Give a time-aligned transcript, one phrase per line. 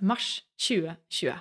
[0.00, 1.34] mars 2020.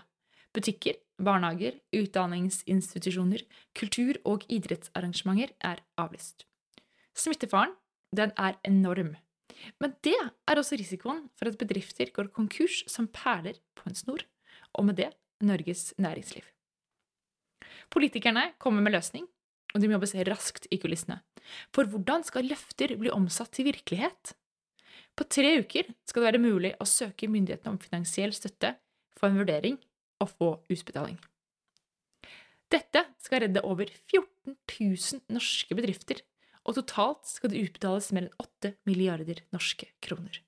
[0.55, 3.43] Butikker, barnehager, utdanningsinstitusjoner,
[3.77, 6.45] kultur- og idrettsarrangementer er avlyst.
[7.17, 7.73] Smittefaren,
[8.15, 9.15] den er enorm.
[9.81, 14.25] Men det er også risikoen for at bedrifter går konkurs som perler på en snor,
[14.73, 15.11] og med det
[15.41, 16.45] Norges næringsliv.
[17.93, 19.25] Politikerne kommer med løsning,
[19.73, 21.19] og de må jobbe raskt i kulissene.
[21.73, 24.33] For hvordan skal løfter bli omsatt til virkelighet?
[25.17, 28.75] På tre uker skal det være mulig å søke myndighetene om finansiell støtte,
[29.17, 29.79] få en vurdering
[30.21, 31.17] og få utbetaling.
[32.69, 36.21] Dette skal redde over 14 000 norske bedrifter,
[36.67, 40.41] og totalt skal det utbetales mer enn 8 milliarder norske kroner.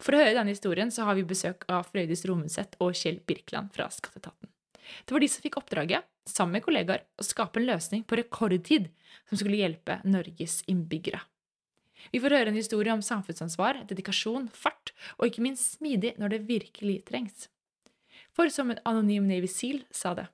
[0.00, 3.74] For å høre denne historien så har vi besøk av Frøydis Romundset og Kjell Birkeland
[3.74, 4.48] fra Skatteetaten.
[5.04, 8.88] Det var de som fikk oppdraget, sammen med kollegaer, å skape en løsning på rekordtid
[9.28, 11.20] som skulle hjelpe Norges innbyggere.
[12.12, 16.46] Vi får høre en historie om samfunnsansvar, dedikasjon, fart og ikke minst smidig når det
[16.48, 17.48] virkelig trengs.
[18.34, 20.28] For som en anonym Navy Seal sa det,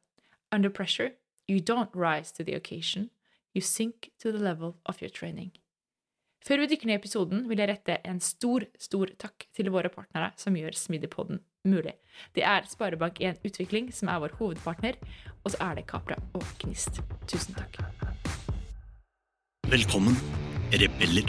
[0.52, 1.12] under pressure,
[1.48, 3.10] you don't rise to the occasion,
[3.54, 5.52] you sink to the level of your training.
[6.40, 9.90] Før vi dykker ned i episoden, vil jeg rette en stor, stor takk til våre
[9.92, 11.92] partnere som gjør Smidigpodden mulig.
[12.32, 14.96] Det er Sparebank1 Utvikling som er vår hovedpartner,
[15.44, 17.02] og så er det Kapra og Gnist.
[17.28, 17.76] Tusen takk.
[19.68, 20.16] Velkommen,
[20.72, 21.28] rebeller,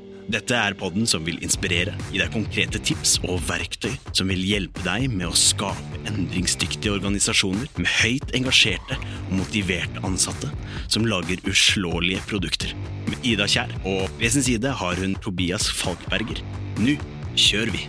[0.31, 4.79] Dette er podden som vil inspirere, gi deg konkrete tips og verktøy som vil hjelpe
[4.85, 10.47] deg med å skape endringsdyktige organisasjoner med høyt engasjerte og motiverte ansatte
[10.85, 12.71] som lager uslåelige produkter.
[13.09, 16.39] Med Ida Kjær og ved sin side har hun Tobias Falkberger.
[16.79, 16.95] Nå
[17.35, 17.83] kjører vi!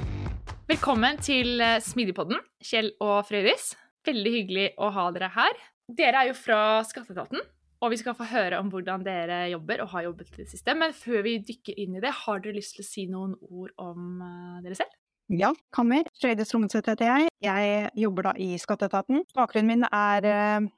[0.73, 3.77] Velkommen til eh, Smidigpodden, Kjell og Frøydis.
[4.09, 5.67] Veldig hyggelig å ha dere her.
[5.87, 7.39] Dere er jo fra Skatteetaten,
[7.83, 10.75] og vi skal få høre om hvordan dere jobber og har jobbet i det siste.
[10.79, 13.73] Men før vi dykker inn i det, har dere lyst til å si noen ord
[13.83, 14.99] om eh, dere selv?
[15.33, 16.07] Ja, Kammer.
[16.21, 17.33] Frøydis Rommenseth heter jeg.
[17.43, 19.25] Jeg jobber da i Skatteetaten.
[19.35, 20.71] Bakgrunnen min er eh,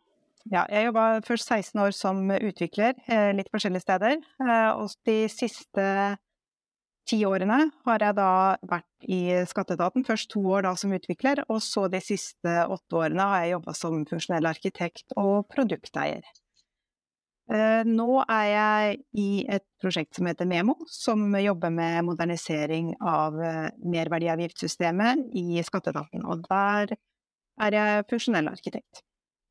[0.52, 2.98] ja, jeg jobba først 16 år som utvikler,
[3.32, 4.18] litt forskjellige steder.
[4.76, 5.86] Og de siste
[7.08, 8.30] ti årene har jeg da
[8.68, 10.04] vært i Skatteetaten.
[10.04, 13.76] Først to år da som utvikler, og så de siste åtte årene har jeg jobba
[13.80, 16.28] som funksjonell arkitekt og produkteier.
[17.52, 23.36] Eh, nå er jeg i et prosjekt som heter Memo, som jobber med modernisering av
[23.36, 26.24] eh, merverdiavgiftssystemet i Skatteetaten.
[26.24, 26.94] Og der
[27.60, 29.04] er jeg funksjonell arkitekt.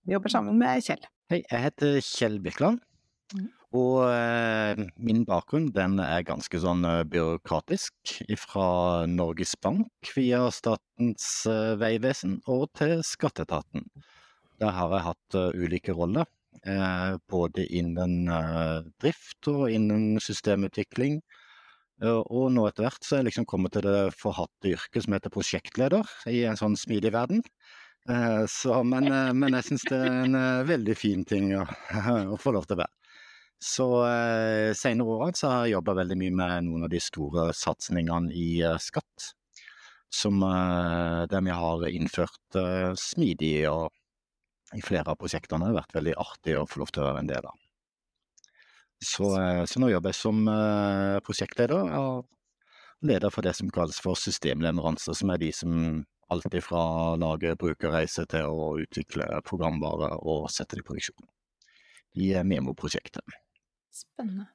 [0.04, 1.06] Vi jobber sammen med Kjell.
[1.30, 2.81] Hei, jeg heter Kjell Birkeland.
[3.34, 3.52] Mm.
[3.78, 6.81] Og eh, min bakgrunn den er ganske sånn
[7.14, 7.94] byråkratisk.
[8.42, 8.68] Fra
[9.10, 11.46] Norges Bank via Statens
[11.78, 13.86] vegvesen og til Skatteetaten.
[14.62, 16.25] Der har jeg hatt ulike roller.
[16.63, 21.19] Eh, både innen uh, drift og innen systemutvikling.
[22.03, 25.16] Uh, og nå etter hvert så er jeg liksom kommet til det forhatte yrket som
[25.18, 27.44] heter prosjektleder i en sånn smidig verden.
[28.51, 29.06] Så, men,
[29.40, 30.35] men, jeg syns det er en
[30.68, 31.62] veldig fin ting å,
[32.35, 32.91] å få lov til å være.
[33.63, 37.47] Så eh, senere årene så har jeg jobba veldig mye med noen av de store
[37.56, 39.30] satsingene i eh, skatt.
[40.13, 43.88] Som eh, vi har innført eh, smidig, og
[44.78, 47.23] i flere av prosjektene har det vært veldig artig å få lov til å være
[47.23, 47.59] en del av.
[49.03, 52.29] Så, eh, så nå jobber jeg som eh, prosjektleder, og
[53.03, 56.81] leder for det som kalles for systemleveranser, som er de som alltid fra
[57.12, 61.31] å lage brukerreise til å utvikle programvare og sette det i produksjon
[62.23, 63.25] i Memo-prosjektet.
[63.94, 64.47] Spennende.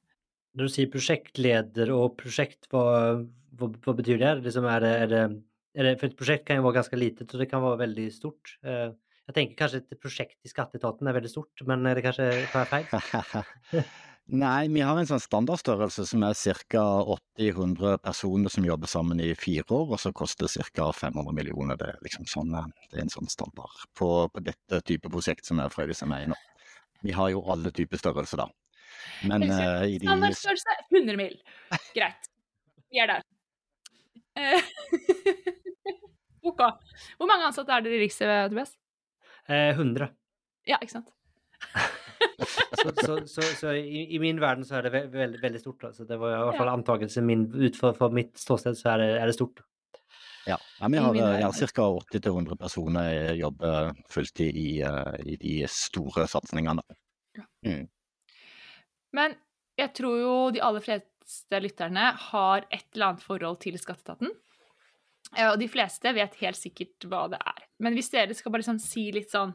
[0.56, 3.18] Når du sier prosjektleder og prosjekt, hva,
[3.58, 4.32] hva, hva betyr det?
[4.46, 5.22] Liksom er det, er det,
[5.78, 5.92] er det?
[6.00, 8.54] For et prosjekt kan jo være ganske lite, så det kan være veldig stort.
[8.62, 8.88] Eh,
[9.28, 12.64] jeg tenker kanskje et prosjekt i skatteetaten er veldig stort, men er det kanskje tar
[12.64, 13.88] jeg feil?
[14.28, 16.36] Nei, vi har en sånn standardstørrelse som er
[16.69, 16.84] ca.
[17.40, 20.90] 80-100 personer som jobber sammen i fire år, og så koster ca.
[20.92, 21.76] 500 millioner.
[21.80, 25.48] Det er, liksom sånn, eh, det er en sånn standard på, på dette type prosjekt
[25.48, 26.40] som er Frøydis er med i nå.
[27.04, 28.48] Vi har jo alle typer størrelser, da.
[29.28, 31.38] Men uh, i de Standardstørrelse 100 mil.
[31.96, 32.28] Greit.
[32.92, 33.24] Vi er der.
[36.52, 36.60] ok.
[37.16, 38.76] Hvor mange ansatte er dere i Riksrevisjonen, Tobias?
[39.48, 40.10] Eh, 100.
[40.68, 41.14] Ja, ikke sant.
[42.82, 45.88] så, så, så, så i, i, min verden så er det ve veldig, veldig stort.
[45.90, 46.04] Altså.
[46.08, 47.48] Det var i hvert fall antakelsen min.
[47.54, 49.64] Ut fra, mitt ståsted så er det, er det stort.
[50.48, 51.68] Ja, ja vi har, ja, øyne.
[51.76, 51.88] ca.
[52.14, 56.84] 80-100 personer jobber fulltid i, eh, i de store satsingene.
[57.66, 57.86] Mm.
[59.16, 59.36] Men
[59.78, 64.32] jeg tror jo de aller fleste lytterne har et eller annet forhold til skatteetaten.
[65.36, 67.68] Eh, Og de fleste vet helt sikkert hva det er.
[67.78, 69.54] Men hvis dere skal bare sånn si litt sånn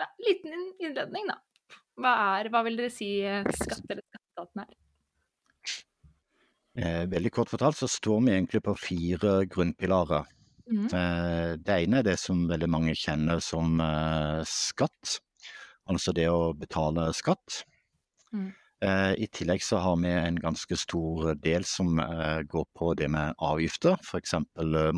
[0.00, 1.38] ja, Liten innledning, da.
[2.00, 4.78] Hva, er, hva vil dere si eh, skatt eller skatteetaten er?
[6.72, 10.24] Eh, veldig kort fortalt så står vi egentlig på fire grunnpilarer.
[10.72, 10.86] Mm.
[10.86, 15.18] Eh, Det ene er det som veldig mange kjenner som eh, skatt,
[15.90, 17.62] altså det å betale skatt.
[18.32, 18.50] Mm.
[18.82, 23.08] Eh, I tillegg så har vi en ganske stor del som eh, går på det
[23.14, 24.34] med avgifter, f.eks.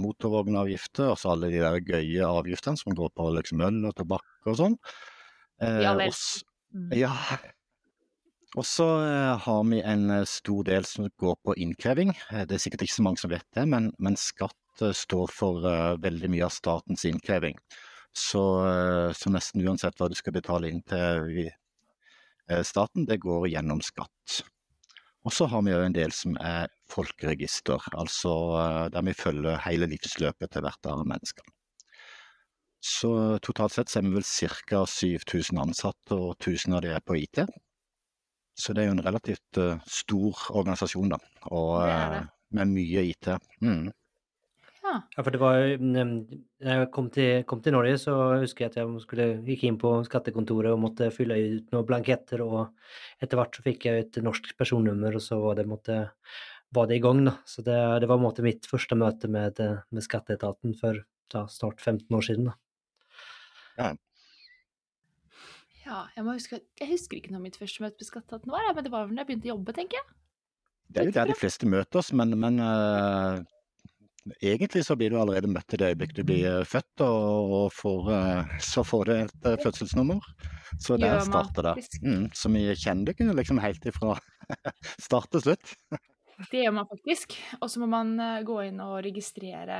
[0.00, 4.56] motorvognavgifter, altså alle de der gøye avgiftene som går på liksom øl og tobakk og
[4.62, 4.78] sånn.
[5.60, 6.16] Ja vel.
[6.74, 6.88] Mm.
[6.98, 7.12] ja.
[8.54, 12.12] Og så eh, har vi en eh, stor del som går på innkreving.
[12.30, 15.32] Eh, Det er sikkert ikke så mange som vet det, men, men skatt eh, står
[15.34, 17.58] for eh, veldig mye av statens innkreving.
[18.14, 21.50] Så, eh, så nesten uansett hva du skal betale inn til eh,
[22.66, 24.42] staten, det går gjennom skatt.
[25.24, 29.62] Og så har vi òg en del som er folkeregister, altså eh, der vi følger
[29.64, 31.52] hele livsløpet til hvert av menneskene.
[32.84, 33.10] Så
[33.40, 34.82] totalt sett så er vi vel ca.
[34.84, 37.40] 7000 ansatte, og 1000 av de er på IT.
[38.60, 42.20] Så det er jo en relativt eh, stor organisasjon, da, og Det det.
[42.20, 43.30] eh, med mye IT.
[43.64, 43.88] Mm.
[44.94, 45.00] Ja.
[45.16, 46.10] Ja, for det var mm,
[46.62, 49.78] Når jeg kom til, kom til Norge, så husker jeg at jeg skulle, gikk inn
[49.80, 52.70] på skattekontoret og måtte fylle ut noen blanketter, og
[53.22, 55.98] etter hvert så fikk jeg et norsk personnummer, og så var det, måtte,
[56.74, 57.36] var det i gang, da.
[57.48, 61.02] Så det, det var på en måte mitt første møte med, eh, med skatteetaten for
[61.34, 62.58] da, snart 15 år siden, da.
[63.80, 63.94] ja,
[65.84, 68.86] Ja, jeg må huske Jeg husker ikke når mitt første møte med skatteetaten var, men
[68.86, 70.06] det var vel da jeg begynte å jobbe, tenker jeg.
[70.94, 73.42] Det er jo der de fleste møter oss, men, men eh,
[74.40, 77.66] egentlig så blir du allerede møtt i det øyeblikket du blir eh, født, og, og
[77.74, 80.24] får, eh, så får du et eh, fødselsnummer.
[80.80, 81.86] Så der starter det.
[82.02, 84.16] Mm, så vi kjenner det ikke liksom helt ifra
[85.06, 85.74] start til slutt.
[86.50, 87.36] Det gjør man faktisk.
[87.60, 88.16] Og så må man
[88.46, 89.76] gå inn og registrere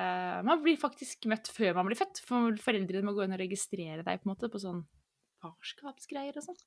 [0.46, 4.04] Man blir faktisk møtt før man blir født, for foreldrene må gå inn og registrere
[4.06, 4.84] deg på måte på sånn
[5.42, 6.60] farskapsgreier og sånn.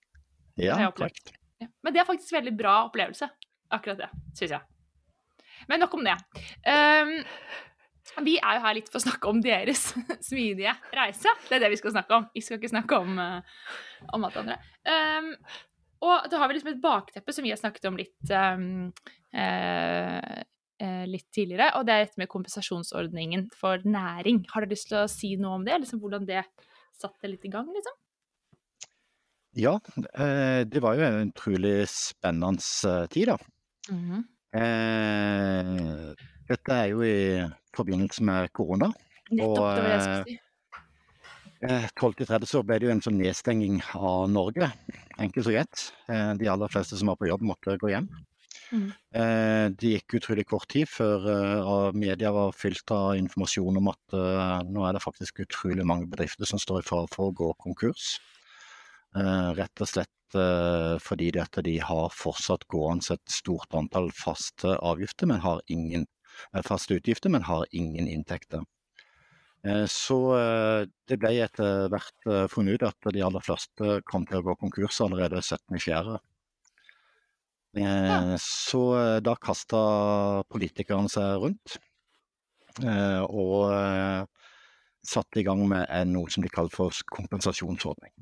[0.59, 1.31] Ja, korrekt.
[1.61, 1.69] Ja.
[1.85, 3.29] Men det er faktisk en veldig bra opplevelse.
[3.73, 4.76] Akkurat det, syns jeg.
[5.69, 6.17] Men nok om det.
[6.63, 7.15] Um,
[8.25, 9.89] vi er jo her litt for å snakke om deres
[10.29, 11.33] smidige reise.
[11.47, 12.27] Det er det vi skal snakke om.
[12.33, 13.65] Vi skal ikke snakke om, eh,
[14.15, 14.59] om alt andre.
[14.87, 15.31] Um,
[16.07, 18.89] og da har vi liksom et bakteppe som vi har snakket om litt, um,
[19.33, 20.41] uh,
[20.83, 24.43] uh, litt tidligere, og det er dette med kompensasjonsordningen for næring.
[24.53, 25.79] Har du lyst til å si noe om det?
[25.81, 26.45] Liksom hvordan det
[26.97, 27.97] satte litt i gang, liksom?
[29.57, 29.73] Ja,
[30.69, 32.61] det var jo en utrolig spennende
[33.09, 33.37] tid, da.
[34.55, 36.13] Eh,
[36.47, 37.43] dette er jo i
[37.75, 38.91] forbindelse med korona.
[39.31, 40.39] Nettopp, Og, det var det jeg skulle si.
[41.67, 44.69] Eh, 12.30 så ble det jo en sånn nedstenging av Norge,
[45.17, 45.85] enkelt og greit.
[46.07, 48.09] Eh, de aller fleste som var på jobb måtte gå hjem.
[48.67, 48.87] Mm.
[49.15, 54.17] Eh, det gikk utrolig kort tid før eh, media var fylt av informasjon om at
[54.17, 57.51] eh, nå er det faktisk utrolig mange bedrifter som står i fare for å gå
[57.63, 58.17] konkurs.
[59.15, 64.09] Eh, rett og slett eh, fordi det at de har fortsatt gående et stort antall
[64.11, 66.07] faste avgifter, men har ingen
[66.53, 68.65] eh, faste utgifter, men har ingen inntekter.
[69.63, 74.25] Eh, Så eh, det ble etter hvert eh, funnet ut at de aller fleste kom
[74.27, 76.17] til å gå konkurs allerede 17.4.
[77.77, 78.37] Ja.
[78.41, 79.81] Så eh, da kasta
[80.49, 81.77] politikerne seg rundt
[82.83, 84.23] eh, og eh,
[85.07, 88.13] satte i gang med noe som de kaller for kompensasjonsordning.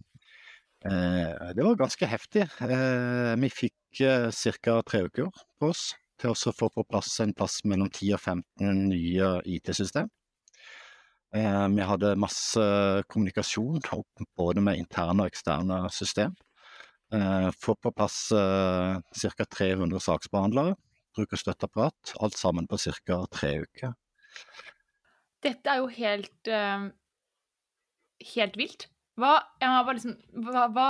[0.86, 2.46] Eh, Det var ganske heftig.
[2.62, 3.74] Eh, Vi fikk
[4.62, 4.82] ca.
[4.84, 8.89] tre uker på oss til å få på plass en plass mellom 10 og 15
[8.89, 10.10] nye IT-system.
[11.34, 13.82] Eh, Vi hadde masse kommunikasjon,
[14.38, 16.36] både med interne og eksterne system.
[17.12, 19.46] Eh, Få på plass eh, ca.
[19.46, 20.75] 300 saksbehandlere,
[21.15, 22.15] bruke støtteapparat.
[22.22, 23.25] Alt sammen på ca.
[23.32, 23.94] tre uker.
[25.42, 26.89] Dette er jo helt eh,
[28.36, 28.88] helt vilt.
[29.20, 29.36] Hva,
[29.94, 30.90] liksom, hva, hva,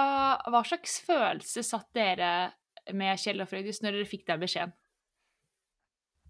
[0.49, 2.31] hva slags følelse satt dere
[2.93, 4.73] med Kjell og Frøydis når dere fikk den beskjeden?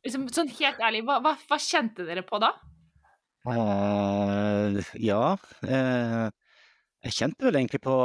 [0.06, 2.52] Liksom, sånn helt ærlig, hva, hva, kjente dere på da?
[3.46, 5.34] Uh, ja.
[5.66, 6.28] uh,
[7.06, 7.96] jeg kjente vel egentlig på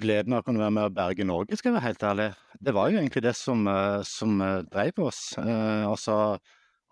[0.00, 2.28] gleden av å kunne være med å berge Norge, skal jeg være helt ærlig.
[2.58, 4.40] Det var jo egentlig det som, uh, som
[4.72, 5.22] drev oss.
[5.38, 6.18] Altså,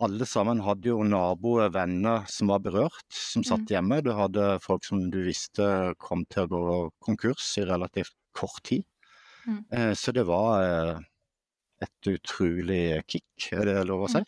[0.03, 4.01] alle sammen hadde jo naboer, venner som var berørt, som satt hjemme.
[4.03, 8.87] Du hadde folk som du visste kom til å gå konkurs i relativt kort tid.
[9.47, 9.65] Mm.
[9.71, 11.03] Eh, så det var eh,
[11.83, 14.23] et utrolig kick, er det lov å si?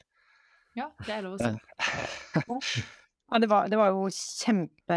[0.75, 2.85] Ja, det er lov å si.
[3.33, 4.97] Ja, det var, det var jo kjempe,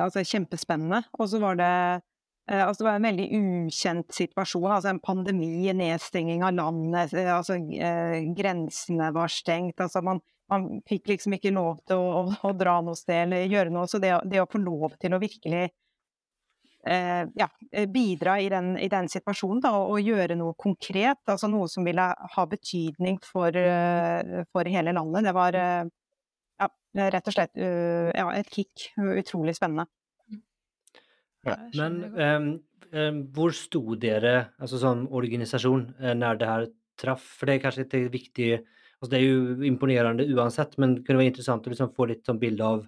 [0.00, 1.02] altså kjempespennende.
[1.20, 2.00] Og så var det eh,
[2.50, 4.70] Altså, det var en veldig ukjent situasjon.
[4.74, 9.78] Altså en pandemi, nedstenging av landet, eh, altså eh, grensene var stengt.
[9.80, 10.18] Altså man,
[10.50, 13.86] man fikk liksom ikke lov til å, å, å, dra noe sted eller gjøre noe.
[13.90, 15.62] Så det, det å få lov til å virkelig
[16.88, 17.48] eh, ja,
[17.86, 22.08] bidra i den, i den situasjonen da, og, gjøre noe konkret, altså noe som ville
[22.34, 23.54] ha betydning for,
[24.50, 25.62] for hele landet, det var
[26.90, 28.90] rett og slett ja, et kick.
[28.98, 29.86] Utrolig spennende.
[31.46, 31.56] Ja.
[31.78, 32.48] Men um,
[32.92, 36.66] um, hvor sto dere altså som organisasjon uh, når det her
[37.00, 37.24] traff?
[37.38, 38.50] For det er kanskje ikke viktig
[39.00, 42.26] altså Det er jo imponerende uansett, men det kunne være interessant å liksom få litt
[42.28, 42.82] sånn bilde av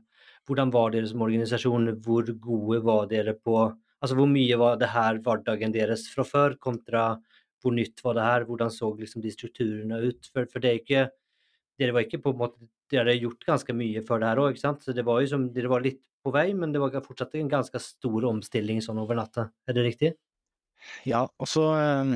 [0.44, 1.94] hvordan var dere som organisasjon?
[2.04, 3.56] Hvor gode var dere på
[4.02, 7.04] Altså hvor mye var det her hverdagen deres fra før, kontra
[7.62, 8.44] hvor nytt var det her?
[8.48, 10.26] Hvordan så liksom de strukturene ut?
[10.34, 11.04] For, for det er ikke
[11.80, 14.52] Dere var ikke på en måte dere har gjort ganske mye før det her òg,
[14.52, 14.82] ikke sant?
[14.84, 17.50] Så det var jo som Dere var litt på vei, men det var fortsatt en
[17.50, 19.48] ganske stor omstilling sånn over natta.
[19.68, 20.12] Er det riktig?
[21.06, 22.14] Ja, og så eh,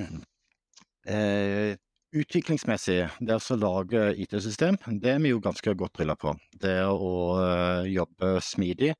[1.13, 1.75] eh,
[2.17, 6.33] Utviklingsmessig, det å lage IT-system, det er vi jo ganske godt drilla på.
[6.55, 7.11] Det å
[7.43, 8.93] eh, jobbe smidig.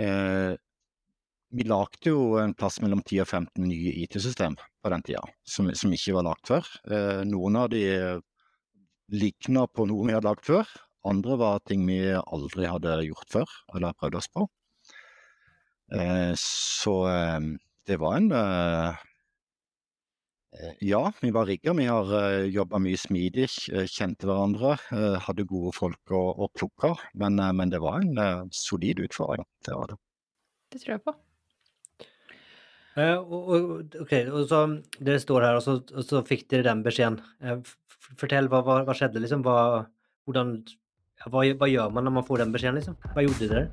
[0.00, 0.54] Eh,
[1.52, 5.68] vi lagde jo en plass mellom 10 og 15 nye IT-system på den tida, som,
[5.76, 6.70] som, ikke var lagd før.
[6.88, 7.82] Eh, noen av de
[9.12, 10.72] ligna på noe vi hadde lagd før.
[11.08, 14.46] Andre var ting vi aldri hadde gjort før, eller prøvd oss på.
[15.92, 17.40] Eh, så eh,
[17.88, 19.00] det var en eh,
[20.80, 21.74] Ja, vi var rigga.
[21.74, 23.48] Vi har eh, jobba mye smidig,
[23.90, 24.76] kjente hverandre.
[24.94, 26.94] Eh, hadde gode folk å, å plukke.
[27.18, 29.46] Men, men, det var en solid utfordring.
[29.66, 30.00] Det var det.
[30.72, 31.18] Det tror jeg på.
[32.92, 34.58] Ok, og så
[35.00, 37.18] Dere står her, og så, og så fikk dere den beskjeden.
[38.20, 39.44] Fortell, hva, hva, skjedde, liksom?
[39.46, 39.86] Hva,
[40.28, 40.58] hvordan,
[41.26, 42.96] hva, hva, gjør man når man får den beskjeden, liksom?
[43.14, 43.64] Hva gjorde dere?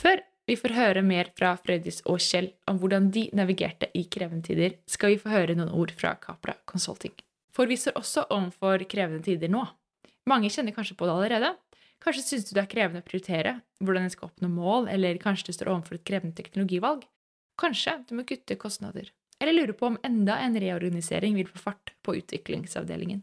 [0.00, 4.46] Før vi får høre mer fra Frøydis og Kjell om hvordan de navigerte i krevende
[4.48, 7.16] tider, skal vi få høre noen ord fra Capra Consulting.
[7.54, 9.66] For vi står også overfor krevende tider nå.
[10.30, 11.56] Mange kjenner kanskje på det allerede,
[12.00, 15.50] Kanskje syns du det er krevende å prioritere hvordan en skal oppnå mål, eller kanskje
[15.50, 17.02] du står overfor et krevende teknologivalg.
[17.60, 21.92] Kanskje du må kutte kostnader, eller lurer på om enda en reorganisering vil få fart
[22.00, 23.20] på utviklingsavdelingen.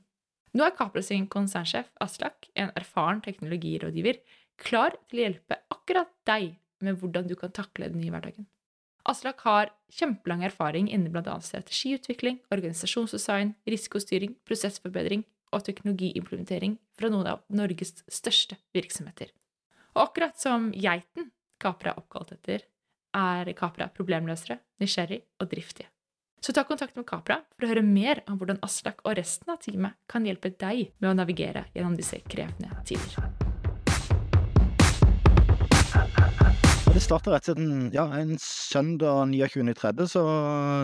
[0.57, 4.17] Nå er Capra sin konsernsjef Aslak, en erfaren teknologirådgiver,
[4.57, 8.47] klar til å hjelpe akkurat deg med hvordan du kan takle den nye hverdagen.
[9.07, 11.35] Aslak har kjempelang erfaring innen bl.a.
[11.45, 19.29] strategiutvikling, organisasjonsdesign, risikostyring, prosessforbedring og teknologiimplementering fra noen av Norges største virksomheter.
[19.93, 21.29] Og akkurat som geiten
[21.61, 22.65] Capra er oppkalt etter,
[23.17, 25.91] er Capra problemløsere, nysgjerrig og driftige.
[26.41, 29.59] Så ta kontakt med Capra for å høre mer om hvordan Aslak og resten av
[29.63, 33.17] teamet kan hjelpe deg med å navigere gjennom disse krevende tider.
[36.93, 40.23] Det starta rett og slett ja, en søndag 29.30, så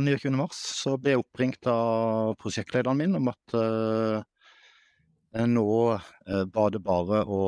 [0.03, 0.35] 29.
[0.37, 4.21] mars, så ble jeg oppringt av prosjektlederen min om at uh,
[5.35, 7.41] Eh, nå eh, var det bare å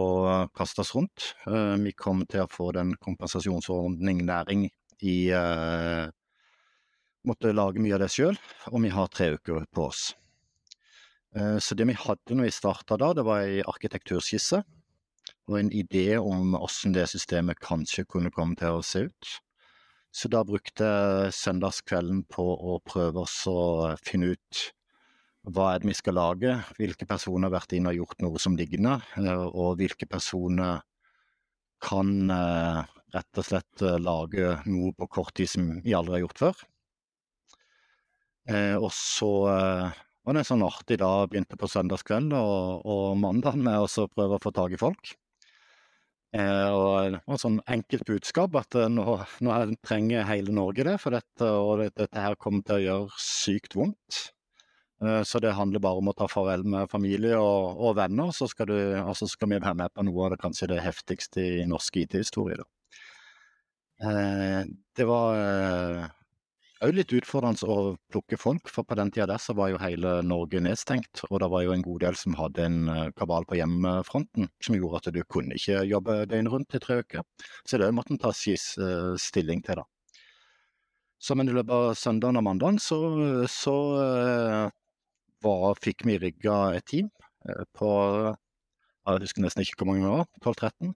[0.57, 1.33] kaste oss rundt.
[1.45, 4.67] Uh, vi kom til å få den kompensasjonsordning næring
[5.05, 5.17] i
[7.25, 8.37] Måtte lage mye av det sjøl,
[8.69, 10.11] og vi har tre uker på oss.
[11.33, 14.61] Så det vi hadde når vi starta da, det var ei arkitekturskisse
[15.49, 19.31] og en idé om hvordan det systemet kanskje kunne komme til å se ut.
[20.15, 24.61] Så da brukte jeg søndagskvelden på å prøve oss å finne ut
[25.45, 28.55] hva er det vi skal lage, hvilke personer har vært inne og gjort noe som
[28.57, 30.79] lignende, eh, og hvilke personer
[31.83, 32.79] kan eh,
[33.13, 36.63] rett og slett eh, lage noe på kort tid som vi aldri har gjort før.
[38.45, 43.81] Og så var det en sånn artig da begynte på søndagskveld og, og mandag med
[43.81, 45.15] å prøve å få tak i folk.
[46.37, 51.87] og et sånn enkelt budskap at nå, nå trenger hele Norge det, for dette, og
[51.87, 54.21] dette her kommer til å gjøre sykt vondt.
[55.03, 58.47] Eh, så det handler bare om å ta farvel med familie og, og venner, så
[58.47, 61.65] skal, du, altså skal, vi være med på noe av det kanskje det heftigste i
[61.69, 62.63] norsk IT-historie.
[64.03, 64.61] Eh,
[64.95, 65.41] det var
[66.83, 69.81] òg eh, litt utfordrende å plukke folk, for på den tida der så var jo
[69.81, 71.23] hele Norge nedstengt.
[71.29, 72.79] Og det var jo en god del som hadde en
[73.17, 77.25] kabal på hjemmefronten som gjorde at du kunne ikke jobbe døgnet rundt i tre uker.
[77.65, 79.87] Så det måtte en ta stilling til, da.
[81.19, 82.99] Så men i løpet av søndagen og mandagen så,
[83.49, 83.75] så
[85.45, 87.09] var, fikk vi rigga et team
[87.47, 87.89] eh, på
[89.05, 90.93] jeg husker nesten ikke hvor mange vi var, 12-13.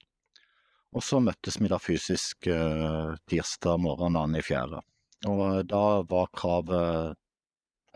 [0.98, 2.48] Og så møttes vi da fysisk
[3.30, 4.80] tirsdag morgen 2.
[5.28, 7.18] Og uh, da var kravet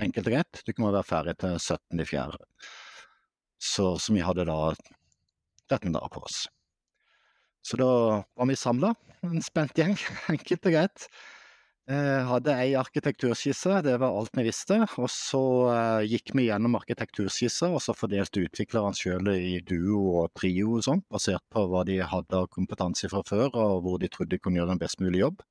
[0.03, 2.41] enkelt og greit, du må være ferdig til 17.4.
[3.63, 4.73] Så, så vi hadde da
[5.69, 6.43] 13 dager på oss.
[7.63, 7.87] Så da
[8.35, 8.91] var vi samla,
[9.23, 9.95] en spent gjeng,
[10.33, 11.07] enkelt og greit.
[11.83, 14.77] Eh, hadde ei arkitekturskisse, det var alt vi visste.
[14.99, 20.31] Og så eh, gikk vi gjennom arkitekturskisser, og så fordelte utviklerne sjøl i duo og
[20.39, 24.11] trio og sånn, basert på hva de hadde av kompetanse fra før, og hvor de
[24.11, 25.43] trodde de kunne gjøre en best mulig jobb.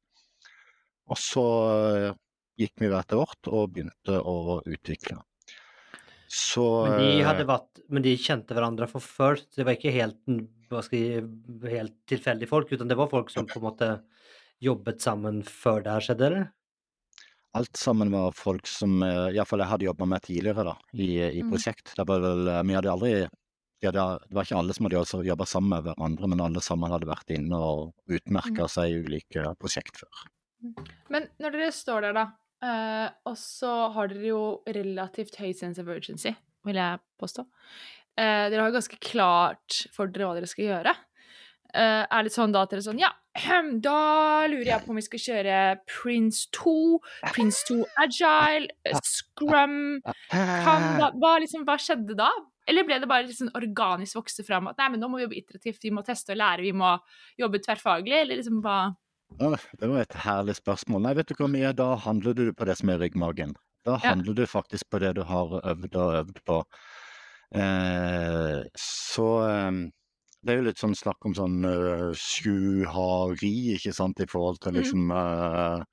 [1.11, 2.15] Og så eh,
[2.61, 5.19] gikk vi hver til vårt og begynte å utvikle.
[6.33, 9.93] Så Men de, eh, vært, men de kjente hverandre fra før, så det var ikke
[9.93, 10.21] helt,
[10.73, 11.27] jeg,
[11.75, 13.91] helt tilfeldige folk, utan det var folk som på en måte
[14.63, 16.51] jobbet sammen før det her skjedde, eller?
[17.53, 21.43] Alt sammen var folk som eh, iallfall jeg hadde jobba med tidligere da, i, i
[21.43, 21.53] Mm.
[21.53, 21.93] prosjekt.
[21.99, 23.15] Det var, vel, vi hadde aldri
[23.83, 27.11] hadde, Det var ikke alle som hadde jobba sammen med hverandre, men alle sammen hadde
[27.11, 30.31] vært inne og utmerka seg i ulike prosjekt før.
[31.13, 32.27] Men når dere står der, da,
[32.65, 36.35] eh, og så har dere jo relativt høy sense of urgency,
[36.67, 37.47] vil jeg påstå.
[38.19, 40.95] Eh, dere har ganske klart for dere hva dere skal gjøre.
[41.73, 43.09] Uh, er det sånn da at dere er sånn Ja,
[43.87, 46.75] da lurer jeg på om vi skal kjøre Prince 2,
[47.33, 48.69] Prince 2 Agile,
[49.01, 49.79] Scrum
[50.29, 50.85] kan,
[51.17, 52.29] hva, liksom, hva skjedde da?
[52.69, 55.39] Eller ble det bare liksom organisk vokste fram at nei, men nå må vi jobbe
[55.41, 56.93] iterativt, vi må teste og lære, vi må
[57.41, 58.77] jobbe tverrfaglig, eller liksom hva
[59.39, 61.03] det var et herlig spørsmål.
[61.07, 63.55] Nei, vet du hvor mye, da handler du på det som er ryggmargen.
[63.85, 64.13] Da Ja.
[64.13, 66.63] handler du faktisk på det du har øvd og øvd på.
[67.55, 69.91] Eh, så eh,
[70.43, 74.75] det er jo litt sånn snakk om sånn uh, sjuhari, ikke sant, i forhold til
[74.75, 75.13] liksom mm.
[75.15, 75.85] eh,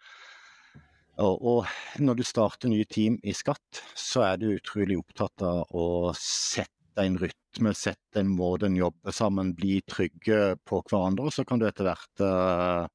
[1.20, 5.76] og, og når du starter nye team i Skatt, så er du utrolig opptatt av
[5.76, 11.36] å sette en rytme, sette en måte en jobber sammen, bli trygge på hverandre, og
[11.36, 12.88] så kan du etter hvert eh,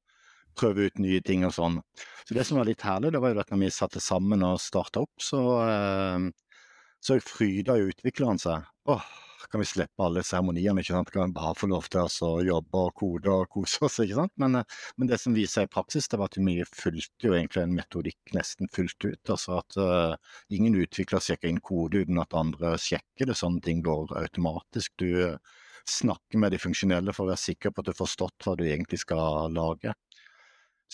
[0.57, 1.81] prøve ut nye ting og sånn.
[2.25, 4.61] Så det som var litt herlig, det var jo at når vi satte sammen og
[4.63, 6.65] starta opp, så, uh,
[7.03, 8.65] så fryda jo utvikleren seg.
[8.89, 9.05] Åh,
[9.51, 11.11] kan vi slippe alle seremoniene, ikke sant?
[11.13, 14.33] Kan vi bare få lov til å jobbe og kode og kose oss, ikke sant?
[14.41, 17.35] Men, eh, men det som viser seg i praksis, det var at vi fulgte jo
[17.37, 19.33] egentlig en metodikk nesten fullt ut.
[19.35, 20.15] Altså at eh,
[20.57, 23.37] ingen utvikler sjekker inn kode uten at andre sjekker det.
[23.39, 24.95] Sånne ting går automatisk.
[24.99, 25.37] Du eh,
[25.85, 28.65] snakker med de funksjonelle for å være sikker på at du har forstått hva du
[28.65, 29.93] egentlig skal lage.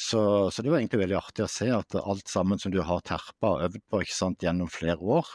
[0.01, 3.03] Så, så det var egentlig veldig artig å se at alt sammen som du har
[3.05, 5.27] terpa og øvd på sant, gjennom flere år,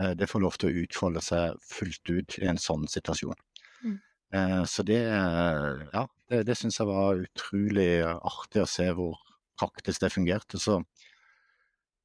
[0.00, 3.40] eh, det får lov til å utfolde seg fullt ut i en sånn situasjon.
[3.80, 3.96] Mm.
[4.36, 9.16] Eh, Så det, ja, det, det syns jeg var utrolig artig å se hvor
[9.60, 10.60] praktisk det fungerte.
[10.60, 10.82] Så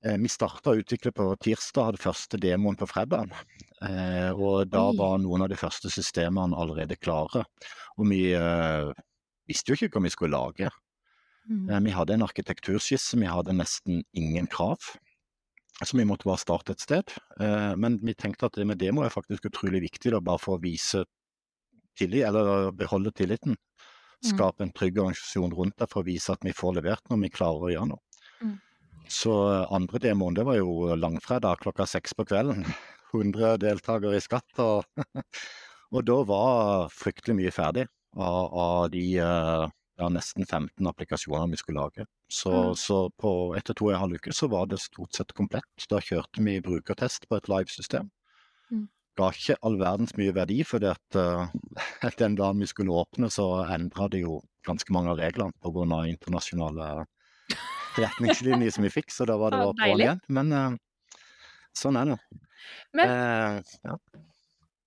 [0.05, 3.35] eh, vi starta å utvikle på tirsdag, hadde første demoen på fredag.
[3.79, 7.45] Og da var noen av de første systemene allerede klare.
[7.95, 8.25] Og vi
[9.47, 10.67] visste jo ikke hva vi skulle lage.
[11.49, 11.69] Mm.
[11.69, 14.77] Eh, Vi hadde en arkitekturskisse, vi hadde nesten ingen krav.
[15.79, 17.13] Så vi måtte bare starte et sted.
[17.39, 20.57] Eh, Men vi tenkte at det med demo er faktisk utrolig viktig, da, bare for
[20.57, 21.05] å vise
[21.97, 23.57] tillit, eller beholde tilliten.
[24.23, 27.29] Skape en trygg organisasjon rundt det for å vise at vi får levert når vi
[27.31, 28.01] klarer å gjøre noe.
[28.43, 28.57] Mm.
[29.09, 32.65] Så eh, andre demoen, det var jo langfredag klokka seks på kvelden.
[33.09, 34.83] 100 deltakere i skatt, og,
[35.95, 39.05] og da var fryktelig mye ferdig av, av de
[39.99, 42.05] ja, nesten 15 applikasjoner vi skulle lage.
[42.31, 42.75] Så, Mm.
[42.75, 45.87] så på etter to og en halv uke så var det stort sett komplett.
[45.89, 48.09] Da kjørte vi brukertest på et livesystem.
[48.71, 48.87] Mm.
[49.17, 51.47] Ga ikke all verdens mye verdi, fordi at eh,
[52.17, 56.05] den dagen vi skulle åpne, så endra de jo ganske mange av reglene pga.
[56.07, 57.05] internasjonale
[57.97, 60.19] retningslinjer som vi fikk, så da var det på bare på'n igjen.
[60.29, 60.77] Men uh,
[61.75, 62.19] sånn er det.
[62.93, 63.97] Men uh, ja.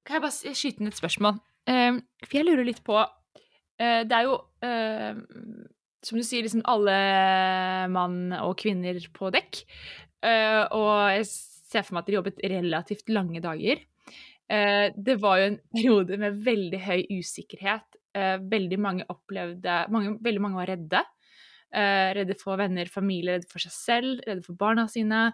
[0.07, 1.40] kan jeg bare skyte inn et spørsmål?
[1.66, 2.96] For jeg lurer litt på
[3.78, 5.16] Det er jo, eh,
[6.04, 6.96] som du sier, liksom alle
[7.90, 9.62] mann og kvinner på dekk.
[10.22, 13.82] Eh, og jeg ser for meg at dere jobbet relativt lange dager.
[14.52, 17.98] Eh, det var jo en periode med veldig høy usikkerhet.
[18.12, 21.04] Eh, veldig mange opplevde mange, Veldig mange var redde.
[21.72, 25.30] Eh, redde for venner, familie, redde for seg selv, redde for barna sine.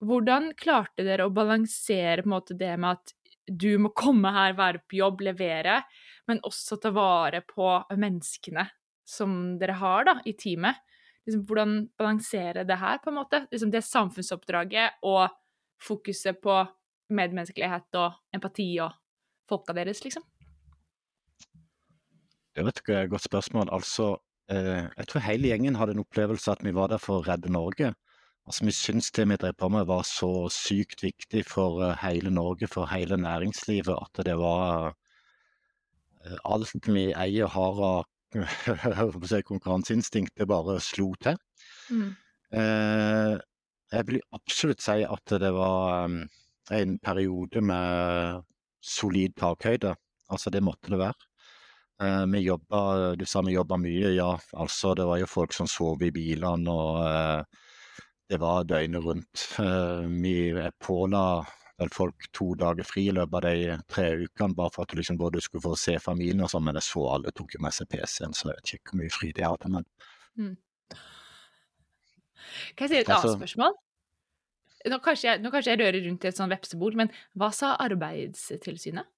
[0.00, 3.12] Hvordan klarte dere å balansere måte det med at
[3.50, 5.82] du må komme her, være på jobb, levere,
[6.30, 7.66] men også ta vare på
[7.98, 8.68] menneskene
[9.08, 10.78] som dere har da, i teamet?
[11.26, 13.44] Liksom, hvordan balansere det her, på en måte?
[13.50, 15.28] Liksom det samfunnsoppdraget og
[15.82, 16.62] fokuset på
[17.10, 18.94] medmenneskelighet og empati og
[19.50, 20.24] folka deres, liksom?
[22.54, 23.70] Det er et godt spørsmål.
[23.72, 24.16] Altså,
[24.50, 27.52] eh, jeg tror hele gjengen hadde en opplevelse at vi var der for å redde
[27.52, 27.92] Norge.
[28.46, 32.30] Altså, Vi syntes det vi drev på med var så sykt viktig for eh, hele
[32.30, 34.94] Norge, for hele næringslivet, at det var
[36.44, 41.08] alt vi eier og har av jeg holdt på å si konkurranseinstinkt, det bare slo
[41.22, 41.38] til.
[41.90, 42.10] Mm.
[42.60, 43.34] Eh,
[43.90, 46.20] jeg vil absolutt si at det var um,
[46.70, 48.44] en periode med
[48.80, 49.96] solid takhøyde.
[50.30, 51.26] Altså, det måtte det være.
[52.00, 52.82] Eh, vi jobba,
[53.18, 54.30] du sa vi jobba mye, ja.
[54.54, 57.66] Altså, det var jo folk som sov i bilene, og eh,
[58.30, 59.46] det var døgnet rundt.
[60.22, 60.36] Vi
[60.78, 61.24] påla
[61.80, 65.00] vel folk to dager fri i løpet av de tre ukene, bare for at du
[65.00, 67.76] liksom både skulle få se familien og sånn, men jeg så alle tok jo med
[67.76, 69.72] seg PC-en, så jeg vet ikke hvor mye fri de hadde.
[69.76, 69.88] men...
[70.40, 70.58] Mm.
[72.76, 73.74] Kan jeg si et annet spørsmål?
[74.90, 77.74] Nå kanskje, jeg, nå kanskje jeg rører rundt i et sånn vepsebol, men hva sa
[77.84, 79.10] Arbeidstilsynet?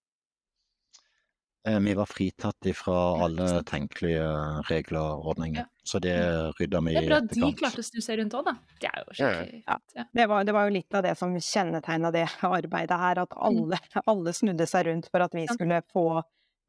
[1.68, 4.27] Eh, Vi var fritatt fra alle tenkelige
[4.70, 5.71] regler og ordninger, Ja.
[5.85, 6.12] Så det
[6.61, 8.53] rydda vi Det er bra de klarte å snu seg rundt òg, da.
[8.81, 9.77] Det er jo skikkelig Ja.
[9.97, 10.05] Ja.
[10.14, 13.79] Det var, det var jo litt av det som kjennetegna det arbeidet her, at alle,
[14.07, 16.05] alle snudde seg rundt for at vi skulle få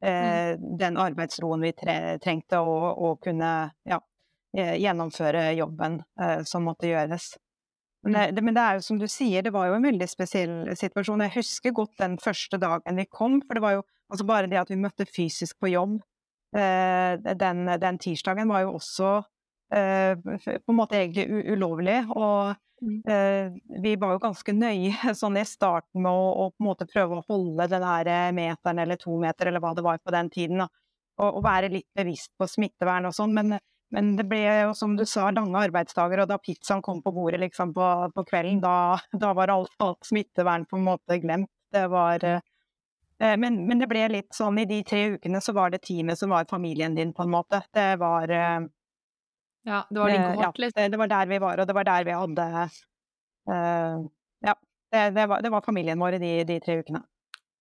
[0.02, 3.52] eh, den arbeidsroen vi tre, trengte og, og kunne
[3.88, 4.00] ja,
[4.56, 7.36] eh, gjennomføre jobben eh, som måtte gjøres.
[8.04, 10.08] Men det, det- men det er jo som du sier, det var jo en veldig
[10.10, 11.22] spesiell situasjon.
[11.24, 14.58] Jeg husker godt den første dagen vi kom, for det var jo altså bare det
[14.60, 16.02] at vi møtte fysisk på jobb
[16.54, 19.08] den, den tirsdagen var jo også
[19.74, 21.96] eh, på en måte egentlig ulovlig.
[22.14, 23.02] Og Mm.
[23.08, 27.18] eh, vi var jo ganske nøye sånn i starten med å, på en måte prøve
[27.20, 30.30] å holde den her eh, meteren eller to meter, eller hva det var på den
[30.32, 30.64] tiden.
[30.64, 33.34] Og, og være litt bevisst på smittevern og sånn.
[33.36, 33.56] Men,
[33.94, 37.40] men det ble jo, som du sa, lange arbeidsdager, og da pizzaen kom på bordet
[37.44, 41.52] liksom på, på kvelden, da, da var alt, alt smittevern på en måte glemt.
[41.74, 42.50] Det var eh, eh,
[43.18, 46.32] men, men det ble litt sånn i de tre ukene så var det teamet som
[46.34, 47.60] var familien din, på en måte.
[47.74, 48.64] Det var eh,
[49.64, 50.82] ja, det var din Eh, kohort, ja, liksom.
[50.82, 52.46] det, det var der vi var, og det var der vi hadde
[53.48, 54.04] uh,
[54.44, 54.54] Ja,
[54.92, 57.00] det, det, var, det var familien vår i de, de tre ukene.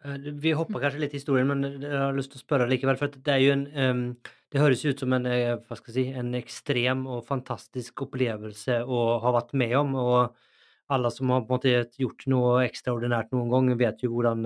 [0.04, 3.00] Eh, Vi hopper kanskje litt i historien, men jeg har lyst til å spørre likevel.
[3.00, 4.08] For det er jo en
[4.54, 8.84] Det høres ut som en, eh, hva skal jeg si, en ekstrem og fantastisk opplevelse
[8.86, 9.96] å ha vært med om.
[9.96, 10.36] Og
[10.94, 14.46] alle som har på en måte gjort noe ekstraordinært noen gang, vet jo hvordan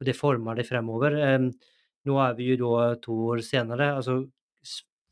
[0.00, 1.16] em, det former det fremover.
[2.06, 3.96] Nå er vi jo da to år senere.
[3.96, 4.22] Altså,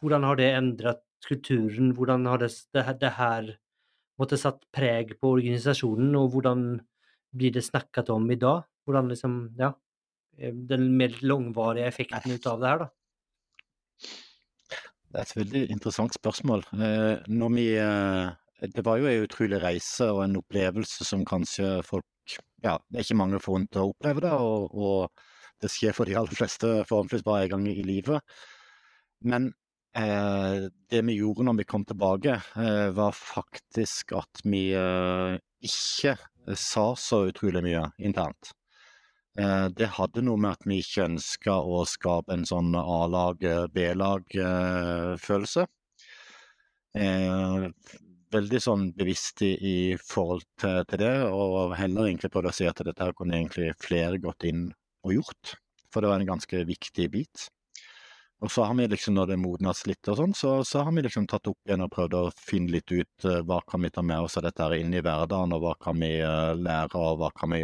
[0.01, 1.94] hvordan har det endret kulturen?
[1.96, 3.57] Hvordan har det, det, her-
[4.18, 6.81] måtte satt preg på organisasjonen, og hvordan
[7.37, 8.64] blir det snakket om i dag?
[8.87, 9.72] Hvordan liksom, ja,
[10.38, 12.88] den mer langvarige effekten ut av det her, da?
[15.07, 16.64] Det er et veldig interessant spørsmål.
[16.77, 21.83] Eh, når vi, eh, det var jo en utrolig reise og en opplevelse som kanskje
[21.85, 22.05] folk
[22.66, 26.16] Ja, det er ikke mange forunt å oppleve det, og, og det skjer for de
[26.18, 28.37] aller fleste forhåpentligvis bare en gang i livet.
[29.24, 29.52] Men
[29.96, 35.38] eh, det vi gjorde når vi kom tilbake, eh, var faktisk at vi eh,
[35.70, 36.16] ikke
[36.59, 38.52] sa så utrolig mye internt.
[39.38, 45.66] Eh, Det hadde noe med at vi ikke ønska å skape en sånn A-lag, B-lag-følelse.
[48.37, 52.66] Veldig sånn bevisst i, i forhold til, til det, og heller egentlig prøvd å si
[52.68, 54.66] at dette her kunne egentlig flere gått inn
[55.07, 55.57] og gjort.
[55.94, 57.46] For det var en ganske viktig bit.
[58.44, 61.07] Og så har vi liksom, når det modnes litt og sånn, så, så har vi
[61.07, 64.05] liksom tatt opp igjen og prøvd å finne litt ut uh, hva kan vi ta
[64.05, 67.22] med oss av dette her inn i hverdagen, og hva kan vi uh, lære, og
[67.22, 67.62] hva kan vi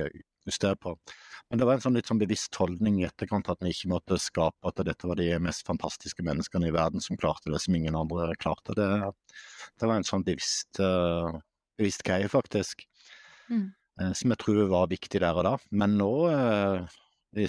[0.48, 0.94] justere på.
[1.52, 4.16] Men det var en sånn litt sånn bevisst holdning i etterkant at vi ikke måtte
[4.16, 7.98] skape at dette var de mest fantastiske menneskene i verden som klarte det som ingen
[7.98, 8.72] andre klarte.
[8.78, 8.86] Det,
[9.76, 11.28] det var en sånn bevisst, uh,
[11.76, 12.86] bevisst greie, faktisk.
[13.52, 13.66] Mm.
[14.00, 15.52] Uh, Som jeg tror var viktig der og da.
[15.76, 16.88] Men nå uh,
[17.36, 17.46] vi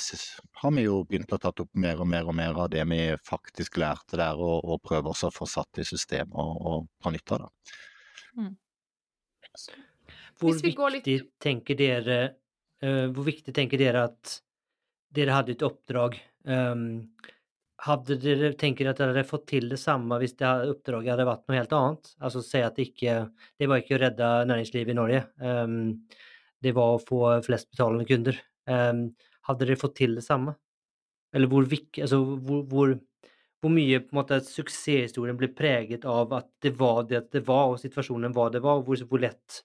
[0.60, 3.02] har vi jo begynt å tatt opp mer og mer og mer av det vi
[3.24, 7.16] faktisk lærte der, og, og prøver oss å få satt i system og, og ta
[7.16, 7.50] nytte av det.
[10.44, 12.40] Hvor viktig litt- tenker dere eh,
[12.84, 14.34] Hvor viktig tenker dere at
[15.16, 16.18] dere hadde et oppdrag?
[16.44, 17.06] Um,
[17.84, 21.60] hadde dere, tenker at dere fått til det samme hvis det oppdraget hadde vært noe
[21.60, 22.12] helt annet?
[22.24, 23.16] Altså si at det ikke
[23.60, 25.24] Det var ikke å redde næringslivet i Norge.
[25.40, 26.04] Um,
[26.64, 28.38] det var å få flest betalende kunder.
[28.70, 29.10] Um,
[29.50, 30.56] hadde dere fått til det samme?
[31.34, 32.94] Eller hvor, altså, hvor, hvor,
[33.60, 37.74] hvor mye på en måte, suksesshistorien ble preget av at det var det det var,
[37.74, 39.64] og situasjonen var det var, og hvor, hvor lett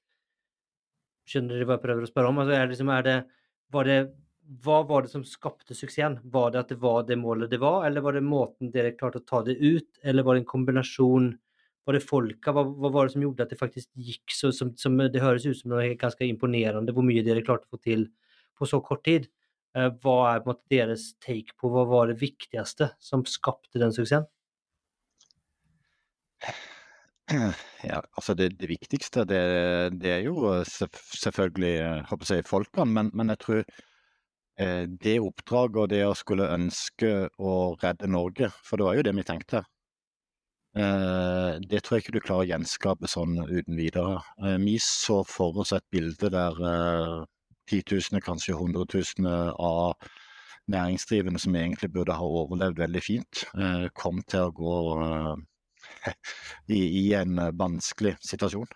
[1.28, 2.40] Skjønner dere hva jeg prøver å spørre om?
[2.42, 3.16] Altså, er liksom, er det,
[3.74, 3.98] var det,
[4.64, 6.18] hva var det som skapte suksessen?
[6.32, 9.20] Var det at det var det målet det var, eller var det måten dere klarte
[9.20, 11.34] å ta det ut, eller var det en kombinasjon?
[11.88, 12.52] Var det folka?
[12.52, 15.46] Hva, hva var det som gjorde at det faktisk gikk så som, som Det høres
[15.48, 18.08] ut som noe ganske imponerende hvor mye dere klarte å få til
[18.58, 19.28] på så kort tid.
[19.76, 23.80] Eh, hva er på en måte deres take på hva var det viktigste som skapte
[23.80, 24.26] den suksessen?
[27.84, 29.40] Ja, altså det, det viktigste, det,
[30.00, 33.58] det er jo eh, selvfølgelig eh, håper jeg, folkene, men, men jeg tror
[34.58, 39.04] eh, det oppdraget og det å skulle ønske å redde Norge, for det var jo
[39.06, 39.62] det vi tenkte,
[40.78, 44.22] eh, det tror jeg ikke du klarer å gjenskape sånn uten videre.
[44.44, 47.18] Eh, vi så for oss et bilde der eh,
[47.68, 50.08] titusener, kanskje hundretusener av
[50.72, 55.47] næringsdrivende som egentlig burde ha overlevd veldig fint, eh, kom til å gå eh,
[56.68, 58.68] i, i en vanskelig situasjon.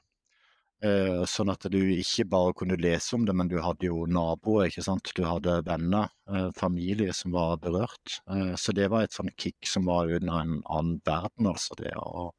[0.82, 4.66] Eh, sånn at du ikke bare kunne lese om det, men du hadde jo naboer,
[4.66, 5.12] ikke sant.
[5.14, 8.18] Du hadde venner, eh, familie som var berørt.
[8.26, 11.78] Eh, så det var et sånn kick som var under en annen verden, altså.
[11.78, 12.34] det og,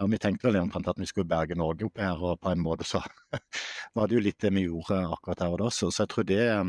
[0.00, 2.64] ja, Vi tenkte vel omtrent at vi skulle berge Norge opp her, og på en
[2.64, 3.02] måte så
[3.94, 5.70] var det jo litt det vi gjorde akkurat her og da.
[5.70, 6.64] Så, så jeg tror det Eh,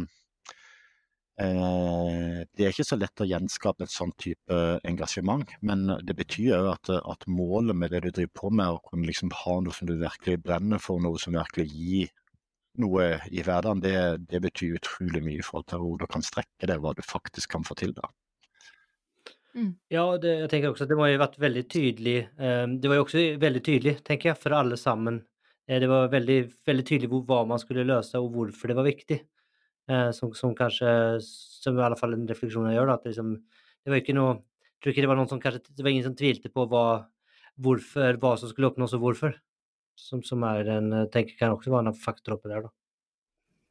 [1.36, 6.70] det er ikke så lett å gjenskape et sånn type engasjement, men det betyr jo
[6.72, 9.90] at, at, målet med det du driver på med, å kunne liksom ha noe som
[9.90, 12.14] du virkelig brenner for, noe som virkelig gir
[12.82, 13.96] noe i hverdagen, det,
[14.32, 17.56] det betyr utrolig mye i forhold til hvor du kan strekke det, hva du faktisk
[17.56, 18.10] kan få til da.
[19.56, 19.72] Mm.
[19.92, 22.18] Ja, det, jeg tenker også at det må jo ha vært veldig tydelig.
[22.36, 25.22] Eh, det var jo også veldig tydelig, tenker jeg, for alle sammen.
[25.68, 29.22] Eh, det var veldig, veldig tydelig hva man skulle løse, og hvorfor det var viktig.
[29.86, 33.34] Eh, som, som, kanskje Som i alle fall en refleksjon jeg gjør, da, at liksom,
[33.86, 36.06] det var ikke noe jeg tror ikke det var noen som kanskje, det var ingen
[36.06, 36.86] som tvilte på hva,
[37.64, 39.38] hvorfor, hva som skulle oppnås og hvorfor.
[39.98, 42.74] Som, som er en, jeg tenker kan også være en faktor oppi der, da.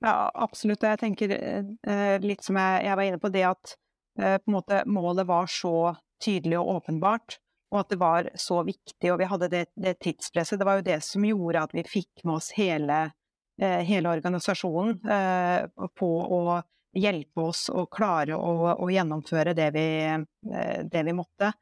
[0.02, 0.82] Ja, absolutt.
[0.82, 3.74] Jeg tenker eh, litt som jeg, jeg, var inne på, det at
[4.18, 5.92] eh, på en måte målet var så
[6.24, 7.36] tydelig og åpenbart,
[7.70, 10.58] og at det var så viktig, og vi hadde det, det tidspresset.
[10.58, 13.23] Det var jo det som gjorde at vi fikk med oss hele Eh,
[13.62, 16.60] hele organisasjonen eh, på å
[16.94, 21.52] hjelpe oss å klare å, gjennomføre det vi, eh, det vi måtte.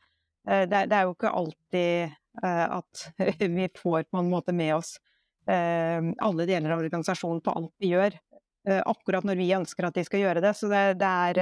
[0.42, 3.02] Det, det, er jo ikke alltid at
[3.38, 4.96] vi får på en måte med oss
[5.46, 8.16] alle deler av organisasjonen på alt vi gjør,
[8.90, 10.50] akkurat når vi ønsker at de skal gjøre det.
[10.58, 11.40] Så det, det er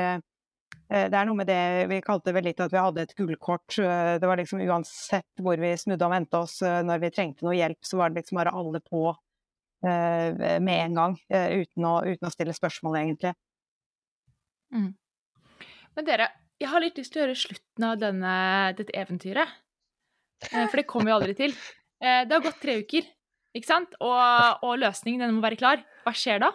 [0.90, 3.72] det er noe med det vi kalte vel litt at vi hadde et gullkort.
[3.76, 7.80] Det var liksom uansett hvor vi snudde og vendte oss når vi trengte noe hjelp,
[7.80, 9.29] så var det liksom bare alle på Eh,
[9.86, 13.32] med en gang, eh, uten å, uten å stille spørsmål, egentlig.
[14.74, 14.90] Mm.
[15.96, 16.28] Men dere,
[16.60, 18.34] jeg har litt lyst til å gjøre slutten av denne,
[18.78, 19.54] dette eventyret.
[20.50, 21.56] Eh, for det kommer jo aldri til.
[22.00, 23.08] Det har gått tre uker,
[23.56, 23.96] ikke sant?
[24.00, 25.82] Og, og løsningen den må være klar.
[26.06, 26.48] Hva skjer da?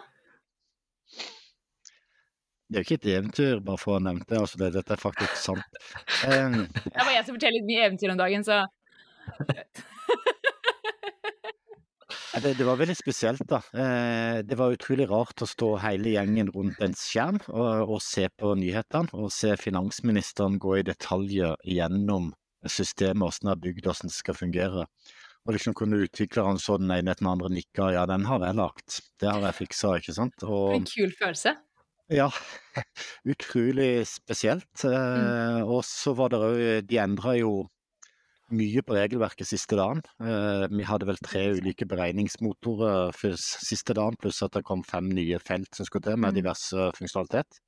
[2.66, 4.40] Det er jo ikke et eventyr, bare for å ha nevnt det.
[4.42, 5.82] Altså, det dette er faktisk sant.
[6.26, 8.64] Um, det var jeg som forteller litt mye eventyr om dagen, så
[12.42, 13.62] Det, det, var veldig spesielt, da.
[13.72, 18.26] Eh, det var utrolig rart å stå hele gjengen rundt en skjerm og, og se
[18.28, 22.34] på nyhetene, og se finansministeren gå i detaljer gjennom
[22.68, 24.84] systemet, hvordan det er bygd, hvordan det skal fungere.
[25.46, 28.58] Og liksom kunne utvikleren så den ene etter den andre nikke, ja, den har jeg
[28.58, 30.44] lagt, det har jeg fiksa, ikke sant.
[30.44, 31.54] Og, en kul følelse.
[32.12, 32.28] Ja,
[33.32, 34.84] utrolig spesielt.
[34.84, 35.64] Eh, mm.
[35.64, 37.64] Og så var det òg De endra jo
[38.54, 40.02] mye på regelverket siste dagen.
[40.22, 45.40] Eh, vi hadde vel tre ulike beregningsmotorer siste dagen, pluss at det kom fem nye
[45.42, 46.36] felt som skulle til med mm.
[46.38, 47.60] diverse funksjonalitet.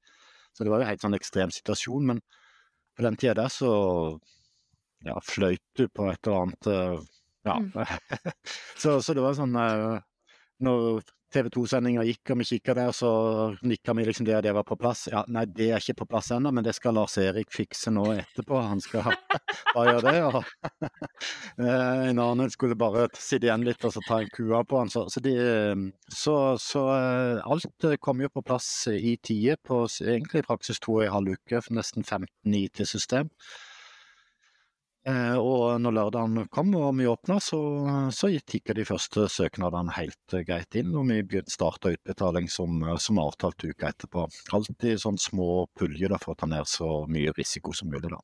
[0.53, 2.13] Så det var jo en helt sånn ekstrem situasjon.
[2.13, 2.23] Men
[2.97, 3.73] på den tida der så
[5.07, 6.99] ja, fløyt du på et eller annet eh,
[7.47, 7.55] Ja.
[7.63, 7.73] Mm.
[8.83, 10.01] så, så, det var sånn eh,
[10.67, 13.11] Når TV 2-sendinga gikk, og vi kikka der, så
[13.67, 15.07] nikka vi liksom det og det var på plass.
[15.13, 18.07] Ja, nei, det er ikke på plass ennå, men det skal Lars Erik fikse nå
[18.15, 18.61] etterpå.
[18.65, 19.11] Han skal
[19.75, 20.23] bare gjøre det.
[20.29, 20.89] Og
[21.67, 24.93] eh, en annen skulle bare sitte igjen litt og så ta en kua på han.
[24.93, 25.37] Så, så, de,
[26.09, 30.99] så, så eh, alt kom jo på plass i tide på egentlig i praksis to
[30.99, 33.29] og en halv uke, for nesten 15 IT-system.
[35.07, 37.61] Eh, og når lørdagen kom og vi åpna, så,
[38.13, 40.95] så tikka de første søknadene helt greit inn.
[40.99, 44.27] Og vi starta utbetaling som, som avtalt uka etterpå.
[44.57, 48.21] Alltid sånn små puljer for å ta ned så mye risiko som mulig, da.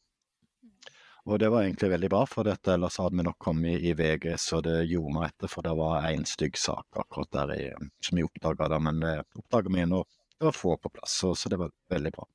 [1.25, 4.35] Og det var egentlig veldig bra, for dette, ellers hadde vi nok kommet i VG,
[4.37, 7.63] så det gjorde meg etter, for det var én stygg sak akkurat der i,
[8.05, 10.03] som vi oppdaga da, men det oppdaga vi nå.
[10.37, 12.29] Det var få på plass, så, så det var veldig bra.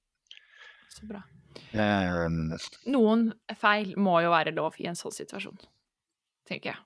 [0.89, 1.21] Så bra.
[2.89, 5.59] Noen feil må jo være lov i en sånn situasjon,
[6.49, 6.83] tenker jeg.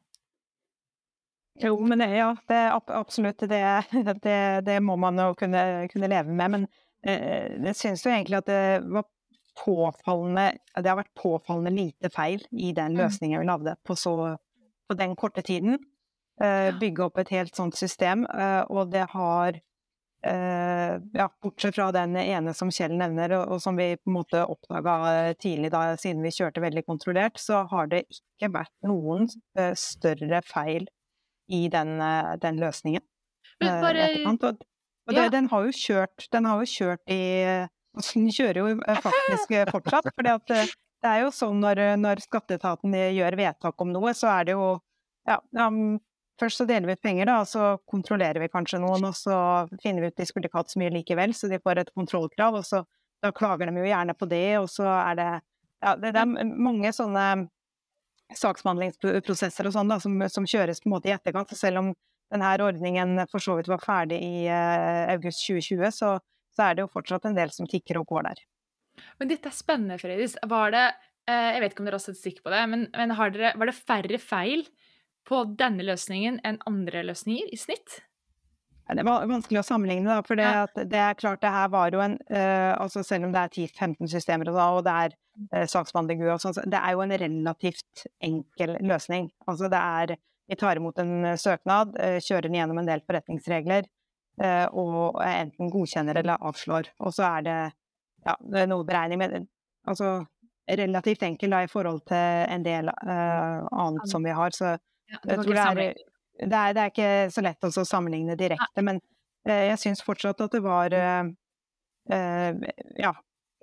[1.61, 3.63] Jo, men det, ja, det er absolutt det,
[4.25, 6.55] det, det må man jo kunne, kunne leve med.
[6.55, 6.67] Men
[7.05, 9.05] eh, jeg synes jo egentlig at det var
[9.53, 10.47] påfallende
[10.81, 13.01] Det har vært påfallende lite feil i den mm.
[13.03, 14.15] løsningen vi lagde på, så,
[14.89, 15.77] på den korte tiden.
[16.41, 19.59] Eh, bygge opp et helt sånt system, eh, og det har
[20.23, 24.97] ja, bortsett fra den ene som Kjell nevner, og, som vi på en måte oppdaga
[25.11, 29.27] eh, tidlig da, siden vi kjørte veldig kontrollert, så har det ikke vært noen
[29.59, 30.87] uh, større feil
[31.51, 31.97] i den,
[32.39, 33.03] den løsningen.
[33.59, 34.07] Bare...
[34.23, 34.63] og,
[35.07, 37.19] og det, den har jo kjørt Den har jo kjørt i
[37.93, 40.09] altså, Den kjører jo faktisk fortsatt.
[40.15, 40.63] For det
[41.03, 44.67] det er jo sånn når, når skatteetaten gjør vedtak om noe, så er det jo
[45.27, 45.35] ja,
[45.67, 45.97] um,
[46.41, 49.37] først så deler vi ut penger, da, og så kontrollerer vi kanskje noen, og så
[49.83, 52.57] finner vi ut de skulle ikke hatt så mye likevel, så de får et kontrollkrav,
[52.59, 52.83] og så
[53.23, 55.31] da klager de jo gjerne på det, og så er det
[55.83, 57.49] Ja, det, det er mange sånne
[58.39, 61.49] saksbehandlingsprosesser og sånn da, som, som, kjøres på en måte i etterkant.
[61.51, 61.89] Så selv om
[62.31, 66.13] denne ordningen for så vidt var ferdig i uh, august 2020, så,
[66.55, 68.43] så, er det jo fortsatt en del som tikker og går der.
[69.19, 70.37] Men dette er spennende, Fredis.
[70.39, 73.53] Var det uh, Jeg vet ikke om dere har statistikk på det, men, men dere,
[73.59, 74.65] var det færre feil
[75.27, 78.01] på denne løsningen enn andre løsninger i snitt?
[78.83, 80.83] Det var vanskelig å sammenligne, da, for det, ja.
[80.91, 84.11] det er klart det her var jo en uh, altså Selv om det er 10-15
[84.11, 88.05] systemer og, da, og det er uh, saksbehandling og sånn, det er jo en relativt
[88.23, 89.31] enkel løsning.
[89.47, 90.15] Altså det er
[90.51, 93.87] Vi tar imot en uh, søknad, kjører den gjennom en del forretningsregler,
[94.73, 96.87] og enten godkjenner eller avslår.
[97.05, 97.57] Og så er det
[98.25, 99.45] ja, det er noe beregning, med
[99.85, 100.23] altså
[100.65, 104.55] relativt enkel da, i forhold til en del annet som vi har.
[104.57, 104.73] Så
[105.13, 105.75] ja, jeg tror det er,
[106.39, 108.85] det, er, det er, ikke så lett å sammenligne direkte, ja.
[108.85, 108.99] men
[109.47, 111.29] eh, jeg syns fortsatt at det var eh,
[112.13, 112.65] eh,
[112.99, 113.13] ja,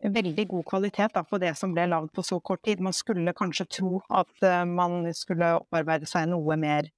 [0.09, 2.81] veldig god kvalitet da, på det som ble lagd på så kort tid.
[2.81, 6.89] Man skulle kanskje tro at uh, man skulle opparbeide seg noe mer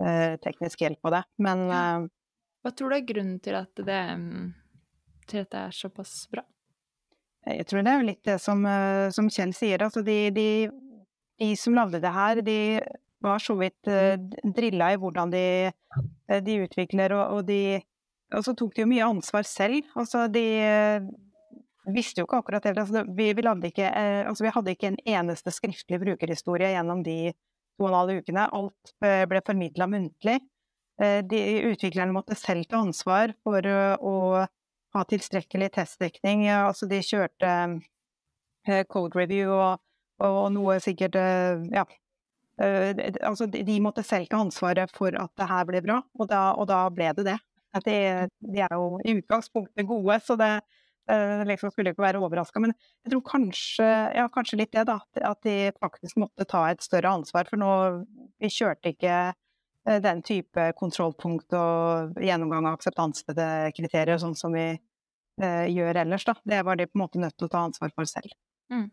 [0.00, 2.06] uh, teknisk hjelp på det, men uh,
[2.64, 4.00] Hva tror du er grunnen til at det,
[5.28, 6.46] til at det er såpass bra?
[7.44, 8.62] Jeg tror det er litt det som,
[9.12, 9.82] som Kjell sier.
[9.84, 10.46] Altså de, de,
[11.42, 12.56] de, som lagde det her, de
[13.24, 14.14] var så vidt uh,
[14.56, 15.44] drilla i hvordan de,
[15.96, 17.82] uh, de utvikler, og, og, de
[18.34, 19.84] Og så tok de jo mye ansvar selv.
[19.94, 21.06] Altså, de uh,
[21.94, 22.76] visste jo ikke akkurat det.
[22.78, 23.90] Altså, vi, vi, ikke,
[24.26, 27.34] altså, vi, hadde ikke en eneste skriftlig brukerhistorie gjennom de
[27.76, 28.48] to og en halv ukene.
[28.48, 30.38] Alt ble formidla muntlig.
[31.28, 31.40] De
[31.72, 34.14] utviklerne måtte selv ta ansvar for å
[34.94, 36.46] ha tilstrekkelig testdekning.
[36.54, 37.50] Altså, de kjørte
[38.88, 39.82] code review og,
[40.24, 41.84] og noe sikkert ja,
[42.60, 46.68] altså, de måtte selv ta ansvaret for at det her ble bra, og da, og
[46.70, 47.38] da ble det det.
[47.82, 47.94] De,
[48.38, 50.52] de, er jo i utgangspunktet gode, så det
[51.10, 52.62] uh, liksom skulle ikke være overraska.
[52.62, 55.00] Men jeg tror kanskje, ja, kanskje litt det, da.
[55.26, 57.50] At de faktisk måtte ta et større ansvar.
[57.50, 57.72] For nå
[58.38, 64.74] vi kjørte ikke uh, den type kontrollpunkt og gjennomgang av akseptansekriterier sånn som vi
[65.34, 66.36] gjør ellers, da.
[66.46, 68.30] Det var de på en måte nødt til å ta ansvar for selv.
[68.70, 68.84] Mm.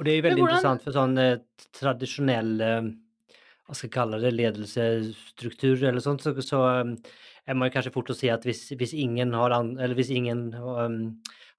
[0.00, 0.54] Och det er jo veldig hvordan...
[0.56, 2.86] interessant for sånn eh, tradisjonell eh,
[3.68, 6.94] hva skal jeg kalle det, ledelsestruktur eller sånt, så, så um,
[7.44, 10.08] är man kanskje kanske fort å se at hvis, hvis ingen, har, an, eller hvis
[10.16, 10.96] ingen um,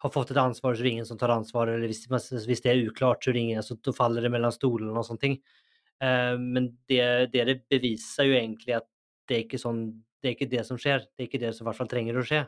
[0.01, 2.10] har fått et ansvar så er det ingen som tar ansvar, eller hvis,
[2.49, 5.06] hvis det er uklart så er det ingen, så da faller det mellom stolene og
[5.06, 5.56] sånne sånt.
[6.01, 7.04] Uh, men det,
[7.38, 8.89] det, det beviser jo egentlig at
[9.30, 9.86] det er ikke sånn,
[10.17, 12.17] det er ikke det som skjer, det er ikke det som i hvert fall trenger
[12.17, 12.41] å skje.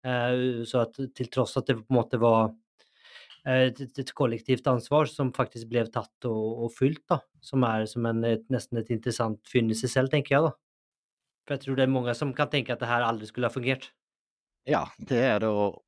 [0.00, 2.56] Uh, så at til tross at det på en måte var
[3.46, 7.20] et, et, kollektivt ansvar som faktisk ble tatt og, og fulgt, da.
[7.44, 10.54] Som er som en, et, nesten et interessant funn i seg selv, tenker jeg, da.
[11.46, 13.54] For jeg tror det er mange som kan tenke at det her aldri skulle ha
[13.54, 13.92] fungert.
[14.66, 15.50] Ja, det er det.
[15.54, 15.82] Og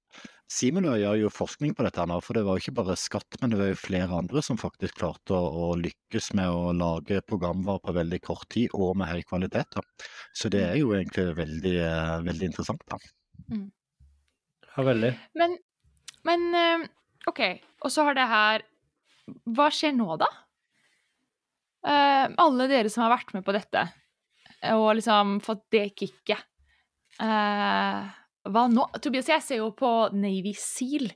[0.49, 3.53] Simen gjør jo forskning på dette nå, for det var jo ikke bare skatt, men
[3.53, 7.83] det var jo flere andre som faktisk klarte å, å lykkes med å lage programvare
[7.85, 9.77] på veldig kort tid og med høy kvalitet.
[9.77, 10.09] Da.
[10.33, 12.97] Så det er jo egentlig veldig, eh, veldig interessant, da.
[13.53, 13.67] Mm.
[14.71, 15.13] Ja, veldig.
[15.43, 15.59] Men,
[16.31, 16.89] men eh,
[17.29, 17.41] OK,
[17.85, 18.67] og så har det her
[19.55, 20.29] Hva skjer nå, da?
[21.89, 23.85] Uh, alle dere som har vært med på dette,
[24.75, 26.41] og liksom fått det kicket
[27.23, 28.09] uh,
[28.53, 28.85] hva nå?
[29.03, 31.09] Tobias, jeg ser jo på Navy Seal,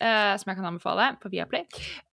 [0.00, 1.66] eh, som jeg kan anbefale, på Viaplay.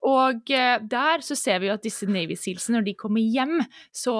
[0.06, 3.56] Og eh, der så ser vi jo at disse Navy Sealsene, når de kommer hjem,
[3.94, 4.14] så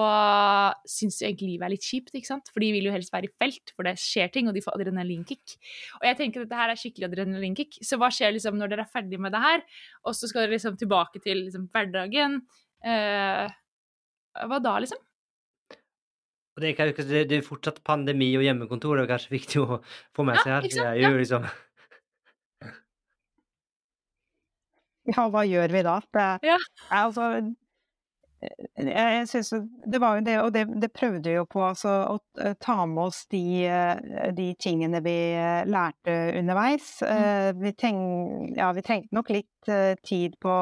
[0.89, 2.51] syns de egentlig livet er litt kjipt, ikke sant?
[2.53, 4.79] For de vil jo helst være i felt, for det skjer ting, og de får
[4.79, 5.57] adrenalinkick.
[6.01, 7.81] Og jeg tenker at dette her er skikkelig adrenalinkick.
[7.85, 9.65] Så hva skjer liksom når dere er ferdig med det her,
[10.03, 12.41] og så skal dere liksom tilbake til liksom, hverdagen?
[12.85, 13.57] Eh,
[14.47, 15.01] hva da, liksom?
[16.57, 16.89] Og det, er,
[17.29, 19.77] det er fortsatt pandemi og hjemmekontor, det er kanskje viktig å
[20.17, 20.65] få med seg her.
[20.73, 21.45] Ja, er jo liksom
[25.07, 25.99] Ja, hva gjør vi da?
[26.17, 26.55] Det, ja.
[26.97, 27.27] altså,
[28.41, 31.93] jeg, jeg synes Det var jo det, og det, det prøvde vi jo på, altså
[32.09, 36.89] å eh, ta med oss de, eh, de tingene vi eh, lærte underveis.
[37.05, 37.61] Mm.
[37.61, 38.01] Vi, tenk,
[38.57, 39.69] ja, vi, trengte nok litt
[40.09, 40.55] tid på,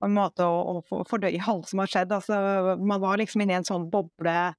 [0.00, 2.16] på en måte å, å fordøye alt som har skjedd.
[2.16, 2.40] Altså,
[2.80, 4.54] man var liksom inne i en sånn boble Eh,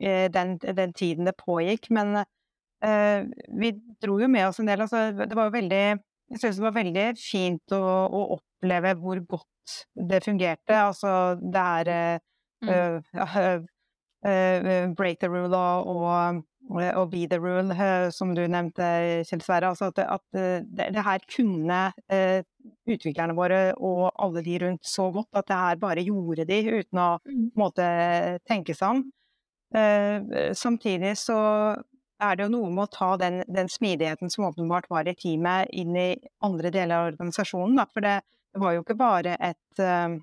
[0.00, 1.90] den, den, tiden det pågikk.
[1.94, 2.24] Men
[2.84, 3.72] eh, vi
[4.02, 4.84] dro jo med oss en del.
[4.84, 5.84] Altså, det var jo veldig
[6.32, 9.76] Jeg synes det var veldig fint å, å, oppleve hvor godt
[10.08, 10.78] det fungerte.
[10.78, 12.20] Altså det er
[12.64, 12.96] uh,
[13.28, 16.40] uh, break the rule og,
[16.72, 17.76] og be the rule,
[18.10, 18.88] som du nevnte,
[19.28, 19.74] Kjell Sverre.
[19.74, 21.82] Altså at, at det, det, her kunne
[22.88, 27.04] utviklerne våre og alle de rundt så godt at det her bare gjorde de uten
[27.04, 27.44] å mm.
[27.60, 27.90] måte,
[28.48, 29.04] tenke seg om.
[29.74, 31.38] Eh, samtidig så
[32.22, 35.72] er det jo noe med å ta den, den smidigheten som åpenbart var i teamet,
[35.74, 36.14] inn i
[36.46, 37.76] andre deler av organisasjonen.
[37.80, 37.88] Da.
[37.90, 38.20] For det,
[38.60, 40.14] var jo ikke bare et uh,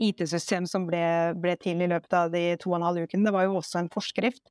[0.00, 1.04] IT-system som ble,
[1.40, 3.82] ble, til i løpet av de to og en halv ukene, det var jo også
[3.82, 4.46] en forskrift.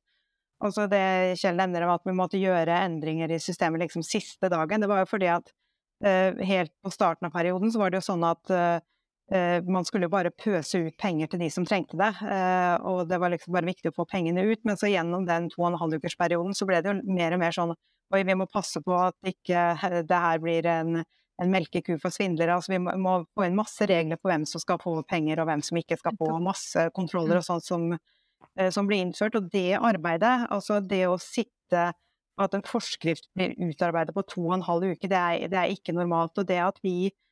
[0.64, 4.84] Altså det Kjell nevner om at vi måtte gjøre endringer i systemet liksom siste dagen.
[4.84, 5.50] Det var jo fordi at
[6.06, 8.78] uh, helt på starten av perioden så var det jo sånn at uh,
[9.32, 13.18] man skulle jo bare pøse ut penger til de som trengte det, eh, og det
[13.20, 14.60] var liksom bare viktig å få pengene ut.
[14.68, 17.36] Men så gjennom den to og en halv ukers perioden så ble det jo mer
[17.36, 17.74] og mer sånn
[18.12, 19.60] Oi, vi må passe på at ikke
[20.06, 21.00] det her blir en,
[21.40, 22.52] en melkeku for svindlere.
[22.52, 25.48] Altså, vi må, må, få inn masse regler på hvem som skal få penger, og
[25.48, 26.28] hvem som ikke skal få.
[26.44, 27.88] Masse kontroller og sånt som,
[28.60, 29.40] eh, som blir innført.
[29.40, 31.90] Og det arbeidet, altså det å sitte
[32.34, 35.70] At en forskrift blir utarbeidet på to og en halv uke, det er, det er
[35.70, 36.34] ikke normalt.
[36.42, 37.23] Og det at vi Eh,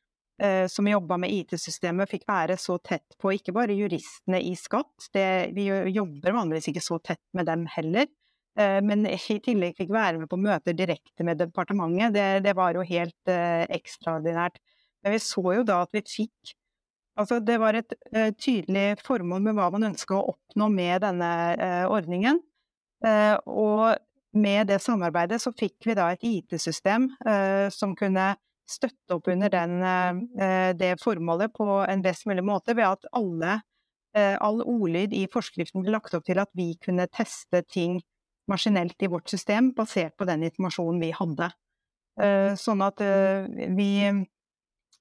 [0.68, 5.52] som jobba med IT-systemet, fikk være så tett på ikke bare juristene i skatt, det,
[5.54, 8.08] vi jobber vanligvis ikke så tett med dem heller,
[8.58, 12.16] eh, men i tillegg fikk være med på møter direkte med departementet.
[12.16, 14.58] Det, det var jo helt eh, ekstraordinært.
[15.02, 16.56] Men vi så jo da at vi fikk
[17.20, 21.28] Altså, det var et eh, tydelig formål med hva man ønska å oppnå med denne
[21.60, 22.38] eh, ordningen.
[23.04, 27.08] Uh, og med det samarbeidet så fikk vi da et IT-system
[27.74, 28.28] som kunne
[28.72, 33.60] støtte opp under den, eh, det formålet på en best mulig måte ved at alle,
[34.16, 38.00] eh, all ordlyd i forskriften ble lagt opp til at vi kunne teste ting
[38.50, 41.52] maskinelt i vårt system basert på den informasjonen vi hadde.
[42.20, 44.28] Eh, sånn at vi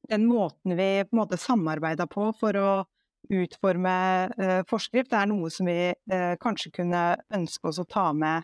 [0.09, 2.85] Den måten vi på en måte samarbeida på for å
[3.29, 5.93] utforme forskrift, er noe som vi
[6.41, 8.43] kanskje kunne ønske oss å ta med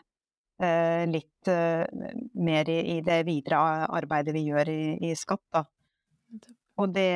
[0.59, 1.85] litt eh,
[2.33, 3.59] mer i, i, det videre
[3.93, 5.43] arbeidet vi gjør i, i Skatt.
[5.53, 5.65] Da.
[6.81, 7.11] Og det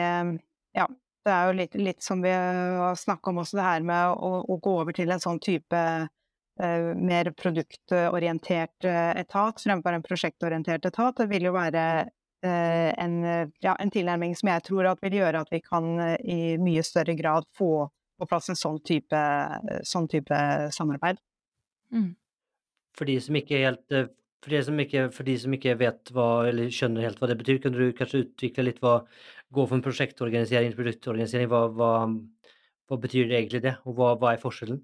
[0.72, 0.88] Ja,
[1.26, 4.32] det er jo litt, litt som vi har snakka om også, det her med å,
[4.48, 10.88] å, gå over til en sånn type uh, mer produktorientert uh, etat fremfor en prosjektorientert
[10.88, 11.20] etat.
[11.20, 13.18] Det vil jo være uh, en,
[13.60, 15.92] ja, en, tilnærming som jeg tror vil gjøre at vi kan
[16.24, 17.90] i mye større grad få
[18.22, 19.20] på plass en sånn type,
[19.84, 21.20] sånn type samarbeid.
[21.92, 22.14] Mm
[22.98, 24.10] for de som ikke helt eh,
[24.42, 27.38] for de som ikke, for de som ikke vet hva, eller skjønner helt hva det
[27.44, 29.02] betyr, kan du kanskje utvikle litt hva
[29.52, 31.90] Gå fra prosjektorganisering til produktorganisering, hva, hva,
[32.88, 34.78] hva, betyr det egentlig det, og hva, hva er forskjellen?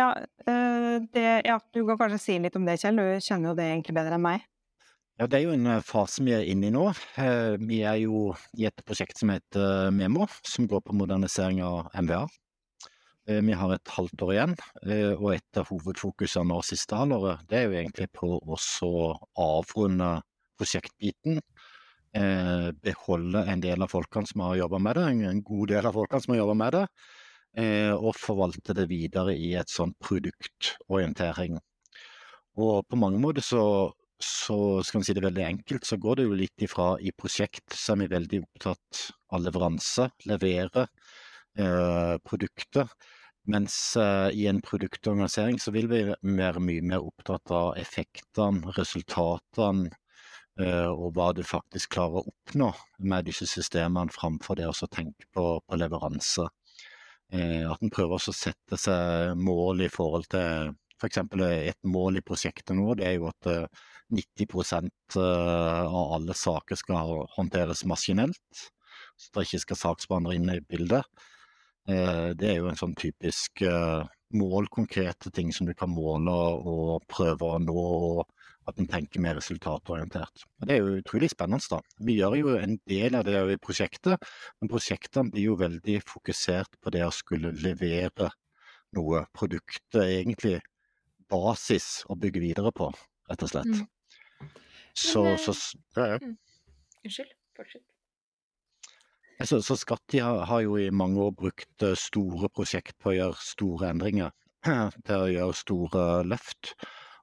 [0.00, 0.06] Ja,
[0.48, 2.96] eh, det, ja, du kan kanskje si litt om det, Kjell.
[2.96, 4.46] Du kjenner jo det egentlig bedre enn meg.
[5.20, 6.86] Ja, Det er jo en eh, fase vi er inne i nå.
[7.68, 12.24] Vi er jo i et prosjekt som heter Memo, som går på modernisering av MVA.
[13.28, 14.52] Eh, vi har et halvt år igjen,
[14.86, 18.58] eh, og et av hovedfokusene nå siste halvåret, det er jo egentlig på å
[19.42, 20.10] avrunde
[20.56, 21.40] prosjektbiten.
[22.14, 25.98] Eh, beholde en del av folkene som har jobba med det, en god del av
[25.98, 26.86] folkene som har jobba med det.
[27.96, 31.56] Og forvalte det videre i et sånn produktorientering.
[32.60, 33.62] Og på mange måter så,
[34.20, 37.72] så skal vi si det veldig enkelt, så går det jo litt ifra i prosjekt
[37.72, 40.84] så er vi veldig opptatt av leveranse, levere
[41.56, 42.92] eh, produktet.
[43.46, 49.92] Mens uh, i en produktorganisering så vil vi være mye mer opptatt av effektene, resultatene,
[50.58, 52.72] uh, og hva du faktisk klarer å oppnå
[53.06, 56.48] med disse systemene, framfor det å tenke på, på leveranse.
[57.30, 61.22] Uh, at en prøver å sette seg mål i forhold til f.eks.
[61.46, 63.46] et mål i prosjektet nå, det er jo at
[64.16, 68.62] 90% av alle saker skal håndteres maskinelt.
[69.20, 71.04] Så det ikke skal saksbehandlere inn i bildet.
[71.86, 76.34] Eh, det er jo en sånn typisk eh, mål, konkrete ting som du kan måle
[76.66, 78.24] og prøve å nå, og
[78.66, 80.42] at en tenker mer resultatorientert.
[80.66, 81.62] Det er jo utrolig spennende.
[81.70, 81.78] da.
[82.02, 84.26] Vi gjør jo en del av det i prosjektet,
[84.60, 88.32] men prosjektene blir jo veldig fokusert på det å skulle levere
[88.98, 89.22] noe.
[89.36, 90.56] Produktet er egentlig
[91.30, 92.90] basis å bygge videre på,
[93.30, 93.70] rett og slett.
[93.70, 93.86] Mm.
[94.40, 94.50] Men,
[94.96, 96.18] så ja, ja.
[96.22, 96.34] Mm.
[97.06, 97.95] Unnskyld, fortsett.
[99.44, 103.16] Så, så Skatti har, har, jo i mange år brukt eh, store prosjekt på å
[103.16, 104.32] gjøre store endringer.
[105.06, 106.72] Til å gjøre store løft.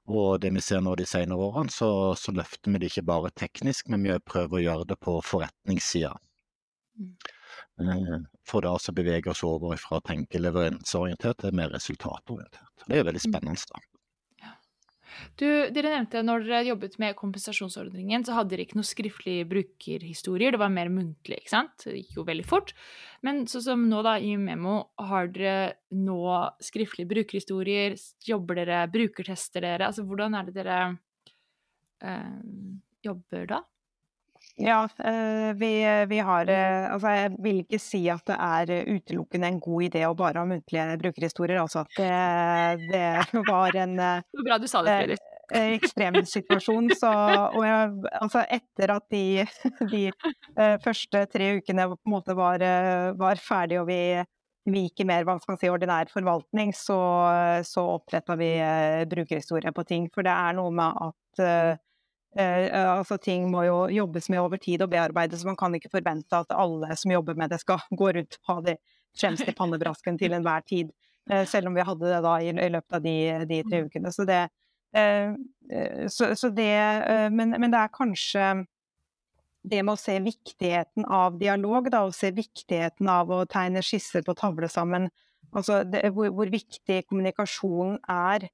[0.04, 1.88] Og det vi ser nå de senere årene, så,
[2.18, 6.12] så løfter vi det ikke bare teknisk, men vi prøver å gjøre det på forretningssida.
[7.00, 7.14] Mm.
[7.80, 12.86] Eh, for da så beveger vi oss over fra å tenke leveranseorientert til mer resultatorientert.
[12.86, 13.30] Det er veldig mm.
[13.32, 13.66] spennende.
[13.72, 13.82] da.
[15.40, 20.54] Du, dere nevnte når dere jobbet med kompensasjonsordningen, så hadde dere ikke noe skriftlig brukerhistorier,
[20.54, 21.86] det var mer muntlig, ikke sant?
[21.86, 22.74] Det gikk jo veldig fort.
[23.26, 24.76] Men sånn som nå, da, i Memo,
[25.10, 26.20] har dere nå
[26.64, 27.98] skriftlige brukerhistorier?
[28.24, 29.90] Jobber dere, brukertester dere?
[29.90, 30.80] Altså hvordan er det dere
[32.04, 32.42] øh,
[33.04, 33.62] jobber da?
[34.56, 39.48] Ja, eh, vi, vi har eh, Altså, jeg vil ikke si at det er utelukkende
[39.50, 41.58] en god idé å bare ha muntlige brukerhistorier.
[41.58, 45.24] Altså at det, det var en Det var bra du sa det, Fredrik.
[45.58, 46.92] eh, ekstremsituasjon.
[47.00, 47.90] Så og jeg,
[48.20, 49.24] altså etter at de,
[49.94, 54.00] de eh, første tre ukene på en måte var, eh, var ferdig og vi,
[54.70, 57.00] vi gikk i mer hva skal man si, ordinær forvaltning, så,
[57.66, 60.06] så oppretta vi eh, brukerhistorie på ting.
[60.14, 61.78] For det er noe med at eh, Eh,
[62.34, 66.50] altså Ting må jo jobbes med over tid og bearbeides, man kan ikke forvente at
[66.50, 68.76] alle som jobber med det, skal gå rundt og ha det
[69.14, 70.90] fremst i pannebrasken til enhver tid.
[71.30, 73.16] Eh, selv om vi hadde det da i, løpet av de,
[73.48, 74.12] de, tre ukene.
[74.12, 74.42] Så det,
[74.96, 75.32] eh,
[75.72, 78.48] eh så, så det eh, men, men, det er kanskje
[79.64, 84.24] det med å se viktigheten av dialog, da, og se viktigheten av å tegne skisser
[84.26, 85.08] på tavle sammen.
[85.54, 88.50] Altså det, hvor, hvor viktig kommunikasjonen er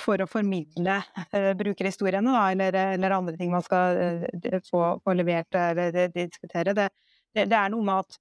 [0.00, 0.98] for å formidle
[1.32, 6.74] uh, brukerhistoriene, da, eller, eller, andre ting man skal uh, få, få, levert eller diskutere.
[6.76, 6.88] Det,
[7.34, 8.18] det, det, er noe med at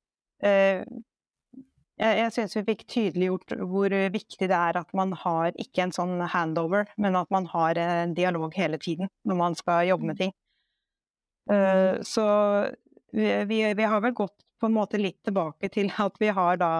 [1.97, 5.93] jeg, jeg syns vi fikk tydeliggjort hvor viktig det er at man har ikke en
[5.95, 10.19] sånn handover, men at man har en dialog hele tiden når man skal jobbe med
[10.19, 10.35] ting.
[12.05, 12.27] så
[13.17, 16.61] vi, vi, vi, har vel gått på en måte litt tilbake til at vi har
[16.61, 16.71] da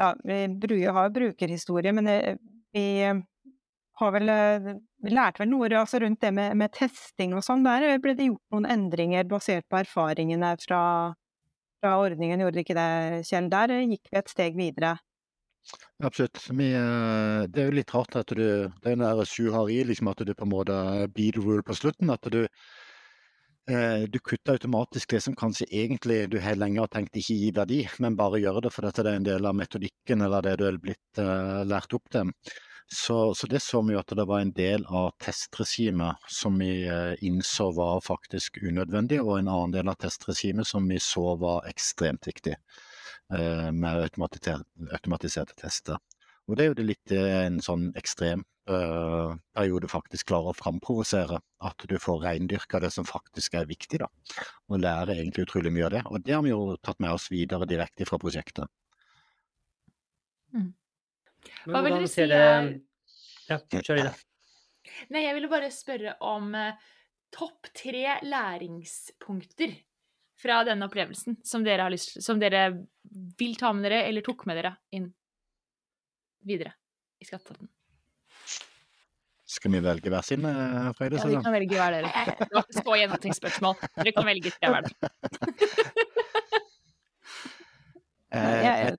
[0.00, 2.08] ja, vi har brukerhistorie, men
[2.72, 2.86] vi
[4.00, 4.70] har vel eh,
[5.04, 7.64] Vi lærte vel noe altså rundt det med, med, testing og sånn.
[7.66, 10.82] Der ble det gjort noen endringer basert på erfaringene fra,
[11.82, 13.50] fra ordningen, gjorde det ikke det, Kjell?
[13.52, 14.96] Der gikk vi et steg videre.
[16.04, 16.42] Absolutt.
[16.50, 18.42] Vi, eh, det er jo litt rart at du
[18.82, 20.74] Det er Sjur liksom at du på en måte
[21.14, 22.10] beat rule på slutten.
[22.10, 22.42] At du
[23.70, 27.56] eh, du kutter automatisk det som kanskje egentlig du har lenge har tenkt ikke gir
[27.56, 30.66] verdi, men bare gjør det fordi det er en del av metodikken eller det du
[30.68, 31.24] er blitt
[31.64, 32.34] lært opp til.
[32.86, 36.84] Så, så, det så vi jo at det var en del av testregimet som vi
[36.86, 41.68] eh, innså var faktisk unødvendig, og en annen del av testregimet som vi så var
[41.70, 45.98] ekstremt viktig eh, med automatiserte tester.
[46.44, 50.58] Og det er jo det litt eh, en sånn ekstrem uh, periode faktisk klarer å
[50.58, 51.40] framprovosere.
[51.64, 54.10] At du får reindyrka det som faktisk er viktig, da.
[54.68, 56.02] Og lærer egentlig utrolig mye av det.
[56.10, 58.68] Og det har vi jo tatt med oss videre direkte fra prosjektet.
[60.54, 60.74] Mm.
[61.64, 62.70] Hva vil dere si er
[63.48, 64.14] Ja, kjør i det.
[65.12, 66.76] Nei, jeg ville bare spørre om eh,
[67.34, 69.74] topp tre læringspunkter
[70.40, 72.66] fra denne opplevelsen som dere, lyst, som dere,
[73.38, 75.08] vil ta med dere, eller tok med dere inn
[76.44, 76.74] videre
[77.22, 77.70] i Skatteetaten.
[79.54, 81.20] Skal vi velge hver sin, eh, Frøyde?
[81.20, 82.08] Ja, vi kan velge hver dere.
[82.40, 84.84] Det var ikke så gjennomtenkt Dere kan velge tre hver.
[88.34, 88.96] eh,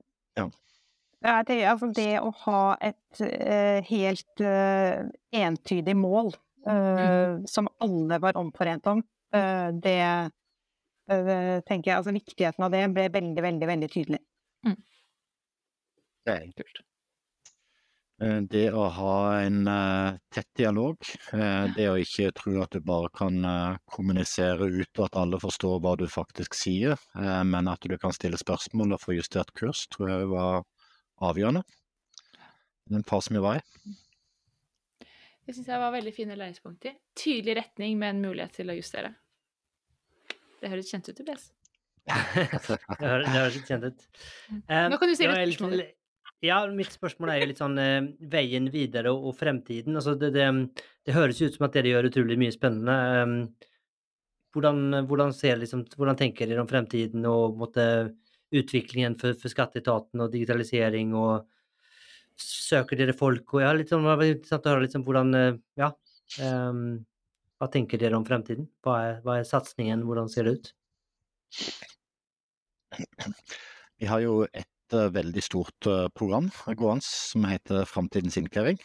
[1.26, 5.05] jeg det, altså det å ha et uh, helt uh,
[5.36, 6.32] entydig mål
[6.67, 9.03] uh, som alle var omforent om,
[9.36, 9.99] det
[11.05, 14.19] tenker jeg Altså viktigheten av det ble veldig, veldig, veldig tydelig.
[14.63, 14.78] Mm.
[16.23, 16.80] Det er enkelt.
[18.53, 19.67] Det å ha en
[20.32, 20.95] tett dialog,
[21.76, 23.36] det å ikke tro at du bare kan
[23.91, 26.95] kommunisere ut og at alle forstår hva du faktisk sier,
[27.43, 30.63] men at du kan stille spørsmål og få justert kurs, tror jeg var
[31.24, 31.63] avgjørende.
[32.91, 33.95] Den fasen vi var i.
[35.45, 36.95] Det syns jeg var veldig fine læringspunkter.
[37.18, 39.11] Tydelig retning med en mulighet til å justere.
[40.61, 41.51] Det høres kjent ut, Tobias.
[42.99, 44.07] det høres litt kjent ut.
[44.66, 45.86] Um, Nå kan du si litt spørsmål.
[46.45, 49.95] Ja, mitt spørsmål er jo litt sånn uh, veien videre og, og fremtiden.
[49.97, 50.49] Altså, det, det,
[51.05, 52.97] det, høres ut som at dere gjør utrolig mye spennende.
[53.22, 53.38] Um,
[54.55, 57.86] hvordan, hvordan, ser, liksom, hvordan, tenker dere om fremtiden og måtte
[58.54, 61.46] utviklingen for, for skatteetaten og digitalisering, og
[62.39, 63.56] søker dere folk?
[63.56, 65.93] og ja, sånn, Det var interessant å høre litt sånn hvordan eh, Ja.
[66.41, 67.06] Um,
[67.62, 68.66] hva tenker dere om fremtiden?
[68.84, 70.04] Hva er, er satsingen?
[70.08, 70.72] Hvordan ser det ut?
[74.02, 78.82] Vi har jo et uh, veldig stort uh, program gående som heter Framtidens innkreving.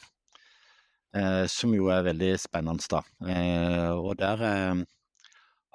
[1.16, 3.00] Uh, som jo er veldig spennende, da.
[3.98, 4.44] og der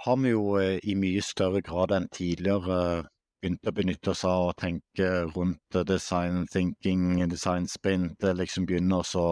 [0.05, 3.09] har vi jo i mye større grad enn tidligere
[3.45, 9.27] begynte å benytte oss av å tenke rundt design thinking, design sprint, liksom begynner å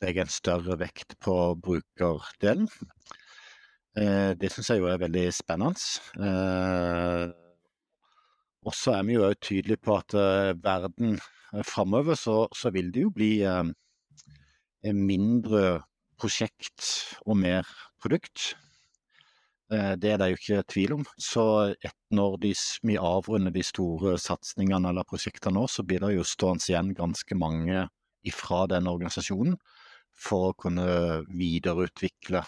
[0.00, 2.70] legge en større vekt på brukerdelen.
[4.00, 5.76] Eh, det syns jeg jo er veldig spennende.
[6.16, 7.28] Eh,
[8.64, 11.20] og så er vi jo tydelige på at eh, verden
[11.68, 13.34] framover så, så, vil det jo bli
[14.90, 15.84] mindre
[16.18, 16.88] prosjekt
[17.28, 17.68] og mer
[18.02, 18.54] produkt.
[19.74, 21.04] Eh, det er det jo ikke tvil om.
[21.18, 21.44] Så
[22.14, 22.54] når de,
[22.86, 27.38] vi avrunder de store satsingene eller prosjektene nå, så blir det jo stående igjen ganske
[27.38, 27.88] mange
[28.24, 29.58] ifra den organisasjonen
[30.14, 30.86] for å kunne
[31.28, 32.44] videreutvikle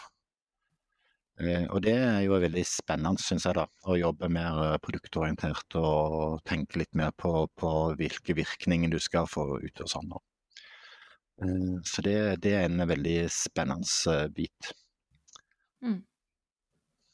[1.36, 3.66] Eh, og det er jo veldig spennende, syns jeg, da.
[3.84, 9.28] Å jobbe mer eh, produktorientert og tenke litt mer på, på hvilke virkninger du skal
[9.28, 10.16] få ut og sånn.
[11.84, 14.70] Så det, det er en veldig spennende bit.
[14.70, 14.70] bit.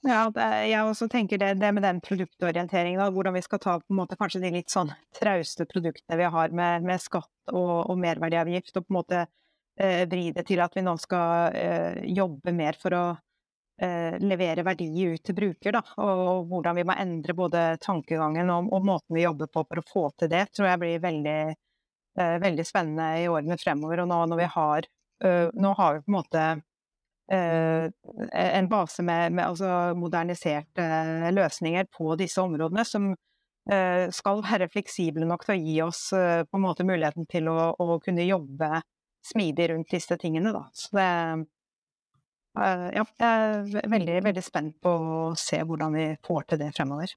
[0.02, 3.76] Ja, det, jeg også tenker det, det med den produktorienteringen, da, hvordan vi skal ta
[3.78, 7.74] på en måte kanskje de litt sånn trauste produktene vi har med, med skatt og,
[7.86, 12.00] og merverdiavgift, og på en måte eh, vri det til at vi nå skal eh,
[12.18, 13.04] jobbe mer for å
[13.78, 18.50] eh, levere verdi ut til bruker, da, og, og hvordan vi må endre både tankegangen
[18.50, 21.38] og, og måten vi jobber på for å få til det, tror jeg blir veldig,
[22.18, 24.02] eh, veldig spennende i årene fremover.
[24.02, 24.92] Og nå når vi har,
[25.22, 26.46] eh, nå har vi på en måte
[27.30, 33.12] en base med, med altså moderniserte eh, løsninger på disse områdene, som
[33.70, 37.48] eh, skal være fleksible nok til å gi oss eh, på en måte muligheten til
[37.52, 38.82] å, å kunne jobbe
[39.26, 40.54] smidig rundt disse tingene.
[40.54, 40.66] Da.
[40.74, 46.50] Så det eh, Ja, jeg er veldig, veldig spent på å se hvordan vi får
[46.50, 47.14] til det fremover.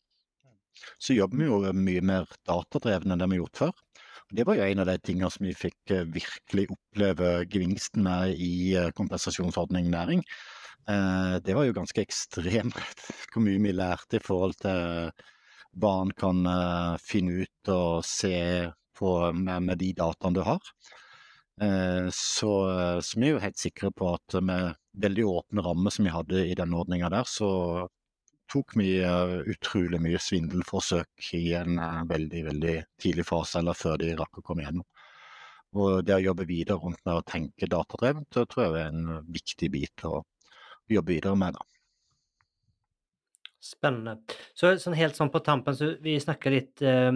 [1.00, 3.76] Så jobber vi jo mye mer datadrevne enn det vi har gjort før.
[4.34, 8.34] Det var jo en av de tingene som vi fikk eh, virkelig oppleve gevinsten med
[8.42, 10.24] i eh, kompensasjonsordning næring.
[10.90, 12.80] Eh, Det var jo ganske ekstremt
[13.32, 15.12] hvor mye vi lærte i forhold til
[15.76, 16.40] hva en kan
[17.04, 18.38] finne ut og se
[18.96, 20.62] på med, med de dataene du har.
[22.16, 22.52] Så,
[23.04, 26.46] så vi er jo helt sikre på at med veldig åpne rammer som vi hadde
[26.48, 27.50] i den ordninga der, så
[28.52, 34.00] tok vi eh, utrolig mye svindelforsøk i en eh, veldig, veldig tidlig fase, eller før
[34.02, 34.88] de rakk å komme gjennom.
[35.76, 39.24] Og det å jobbe videre rundt med å tenke datadrevet, det tror jeg er en
[39.36, 40.22] viktig bit å
[40.92, 41.58] jobbe videre med.
[41.58, 41.66] da.
[43.66, 44.20] Spennende.
[44.54, 47.12] Så sånn helt sånn på tampen, så vi snakka litt eh,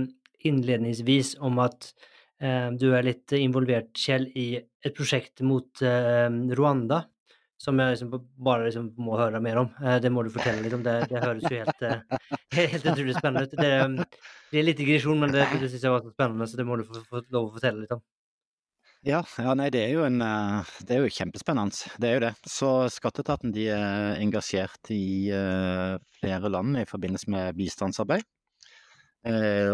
[0.49, 1.91] innledningsvis om at
[2.41, 6.27] eh, du er litt involvert, Kjell, i et prosjekt mot eh,
[6.57, 7.03] Rwanda.
[7.60, 9.74] Som jeg liksom bare liksom må høre mer om.
[9.84, 10.84] Eh, det må du fortelle litt om.
[10.86, 12.30] Det, det høres jo helt, eh,
[12.60, 13.57] helt utrolig spennende ut.
[13.60, 14.22] Det,
[14.53, 16.80] det er litt digresjon, men det, det syns jeg var så spennende, så det må
[16.80, 18.03] du få, få lov å fortelle litt om.
[19.07, 21.91] Ja, ja, nei, det er jo en eh, Det er jo kjempespennende.
[21.99, 22.32] Det er jo det.
[22.47, 25.28] Så Skatteetaten de er engasjert i
[26.22, 28.24] flere land i forbindelse med bistandsarbeid.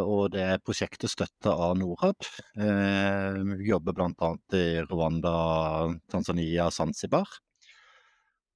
[0.02, 2.18] Og det er prosjektet støtta av Norad.
[3.62, 4.30] Jobber bl.a.
[4.58, 5.36] i Rwanda,
[6.10, 7.30] Tanzania, Zanzibar.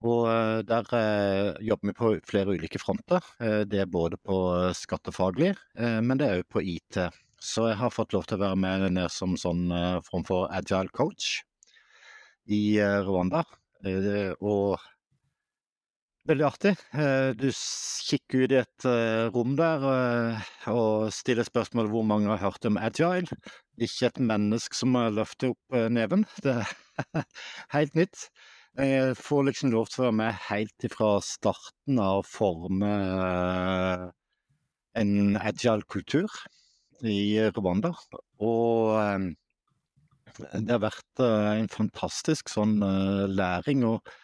[0.08, 3.24] Og eh, der eh, jobber vi på flere ulike fronter.
[3.44, 4.38] Eh, det er både på
[4.78, 7.02] skattefaglig, eh, men det er òg på IT.
[7.40, 10.48] Så jeg har fått lov til å være med ned som sånn eh, form for
[10.56, 11.42] agile coach
[12.48, 13.44] i eh, Rwanda.
[14.40, 14.80] Og
[16.28, 16.74] veldig artig.
[17.40, 18.88] Du kikker ut i et
[19.32, 19.86] rom der
[20.68, 23.40] og stiller spørsmål hvor mange har hørt om agile.
[23.80, 26.28] Ikke et menneske som har løftet opp neven.
[26.44, 27.24] Det er
[27.78, 28.28] helt nytt.
[28.80, 34.06] Jeg får liksom lov til å være med helt fra starten av å forme eh,
[35.02, 36.32] en agile kultur
[37.04, 37.92] i Rwanda.
[38.40, 39.26] Og eh,
[40.54, 42.78] det har vært eh, en fantastisk sånn
[43.36, 43.84] læring.
[43.90, 44.16] Og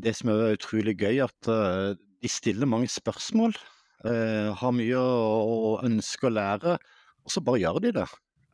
[0.00, 3.52] det som er utrolig gøy, at de stiller mange spørsmål.
[4.56, 6.78] Har mye å ønske å lære,
[7.26, 8.06] og så bare gjør de det.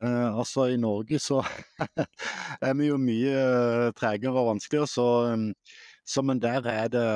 [0.02, 1.40] Eh, altså I Norge så
[2.66, 5.48] er vi jo mye uh, tregere og vanskeligere, så, um,
[6.02, 7.06] så men der er det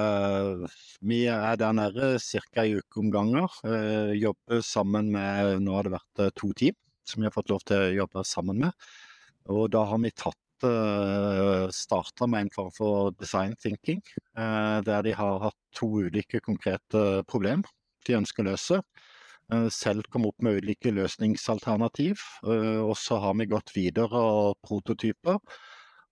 [1.03, 2.63] Vi er der nede ca.
[2.63, 3.51] ei uke om ganger.
[3.67, 7.51] Uh, Jobber sammen med Nå har det vært eh, to team som vi har fått
[7.51, 8.87] lov til å jobbe sammen med.
[9.51, 14.03] Og da har vi tatt uh, starta med en form for design thinking,
[14.39, 17.63] eh, der de har hatt to ulike konkrete problem
[18.07, 18.81] de ønsker å løse.
[19.53, 24.61] Eh, selv kom opp med ulike løsningsalternativ, eh, og så har vi gått videre og
[24.67, 25.39] prototyper.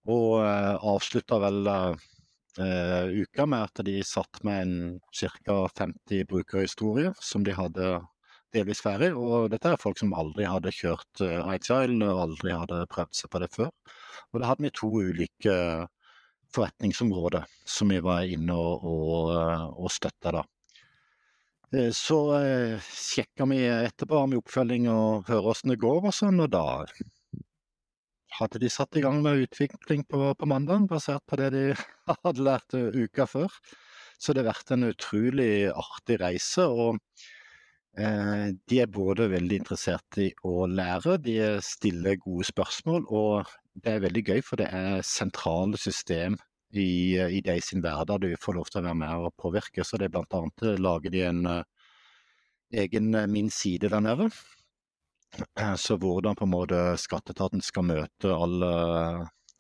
[0.05, 4.75] Og uh, avslutta vel eh, uka med at de satt med en
[5.17, 5.55] ca.
[5.79, 7.87] 50 brukerhistorier som de hadde
[8.53, 9.15] delvis ferdig.
[9.17, 13.41] Og dette er folk som aldri hadde kjørt Agile og aldri hadde prøvd seg på
[13.41, 13.73] det før.
[14.35, 15.57] Og da hadde vi to ulike
[16.55, 20.45] forretningsområder som vi var inne og, og, eh, og støtta da.
[21.75, 26.43] Eh, Så eh, sjekker vi etterpå med oppfølging og hører åssen det går og sånn,
[26.45, 26.67] og da
[28.39, 31.65] hadde de satt i gang med utvikling på, på mandag, basert på det de
[32.27, 33.59] hadde lært eh, uka før.
[34.19, 36.69] Så det har vært en utrolig artig reise.
[36.69, 37.01] og
[37.99, 43.97] eh, De er både veldig interessert i å lære, de stiller gode spørsmål, og det
[43.97, 46.39] er veldig gøy, for det er sentrale system
[46.81, 49.85] i, i de sin hverdag du får lov til å være med og påvirke.
[49.85, 51.63] Så det er blant annet lager de en eh,
[52.85, 54.31] egen eh, Min side der nede.
[55.59, 58.75] Eh, Så hvordan på en måte skatteetaten skal møte alle,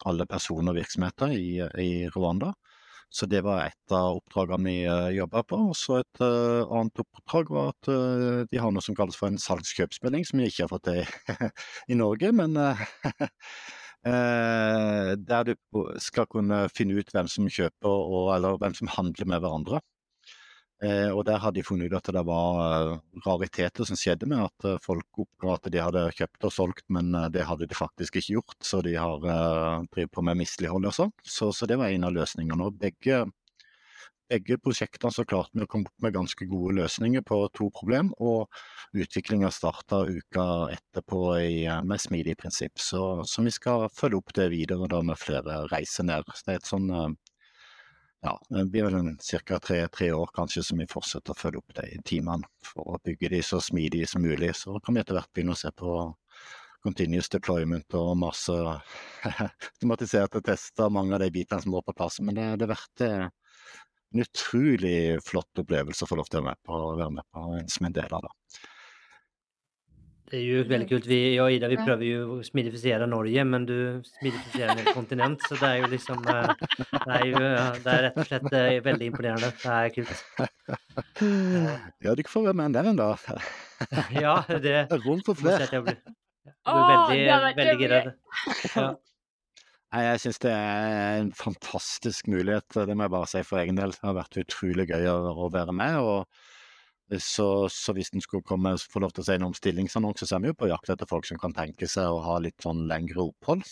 [0.04, 2.54] alle personer og virksomheter i, i Rwanda.
[3.14, 5.58] Så det var et av oppdragene vi uh, jobba på.
[5.70, 9.30] Og så et uh, annet oppdrag var at uh, de har noe som kalles for
[9.30, 11.52] en salgskjøpsmelding, som vi ikke har fått til
[11.94, 12.32] i Norge.
[12.34, 12.58] Men
[14.04, 15.54] der du
[16.02, 19.80] skal kunne finne ut hvem som kjøper og, eller hvem som handler med hverandre.
[20.84, 24.42] Eh, og der hadde de funnet ut at det var eh, rariteter som skjedde med
[24.42, 28.18] at eh, folk oppga at de hadde kjøpt og solgt, men det hadde de faktisk
[28.18, 28.58] ikke gjort.
[28.64, 31.14] Så de har drevet på med mislighold og sånn.
[31.22, 32.68] Så, så, det var en av løsningene.
[32.68, 33.22] Og begge,
[34.34, 38.12] begge prosjektene så klarte vi å komme opp med ganske gode løsninger på to problem,
[38.18, 38.50] og
[38.94, 42.80] utviklinga starta uka etterpå i, med smidig prinsipp.
[42.82, 46.28] Så, så, vi skal følge opp det videre da med flere reiser ned.
[46.34, 46.90] Så det er et sånn
[48.24, 49.10] ja, det blir vel
[49.44, 49.58] ca.
[49.60, 53.34] tre, tre, år kanskje som vi fortsetter å følge opp de timene for å bygge
[53.34, 54.54] de så smidige som mulig.
[54.56, 55.98] Så kan vi etter hvert begynne å se på
[56.84, 58.54] continuous deployment og masse
[59.44, 62.16] automatiserte tester, mange av de bitene som må på plass.
[62.24, 63.43] Men det, det verdt, det, eh,
[64.14, 64.96] en utrolig
[65.26, 67.40] flott opplevelse å få lov til å være med på, være med på
[67.74, 68.32] som en del av det.
[70.24, 71.06] Det er jo veldig kult.
[71.06, 73.76] Vi, jag och Ida vi prøver jo å smidifisere Norge men du
[74.08, 76.38] smidifiserer en hel kontinent så det er jo liksom det
[77.18, 77.42] er jo
[77.84, 78.48] det er rett og slett
[78.88, 79.52] veldig imponerende.
[79.60, 80.24] Det er kult.
[82.02, 83.28] Ja, du får være med der en dag.
[84.16, 84.86] Ja, det...
[85.04, 85.68] Rom for flere.
[85.70, 86.00] Jeg blir,
[86.48, 88.00] jeg blir veldig, veldig gira.
[88.74, 88.88] Ja.
[89.94, 93.76] Nei, Jeg syns det er en fantastisk mulighet, det må jeg bare si for egen
[93.78, 93.92] del.
[93.94, 95.98] Det har vært utrolig gøy å være med.
[96.02, 100.26] og så, så hvis en skulle komme, få lov til å si noe om stillingsannonser,
[100.26, 102.58] så er vi jo på jakt etter folk som kan tenke seg å ha litt
[102.64, 103.62] sånn lengre opphold.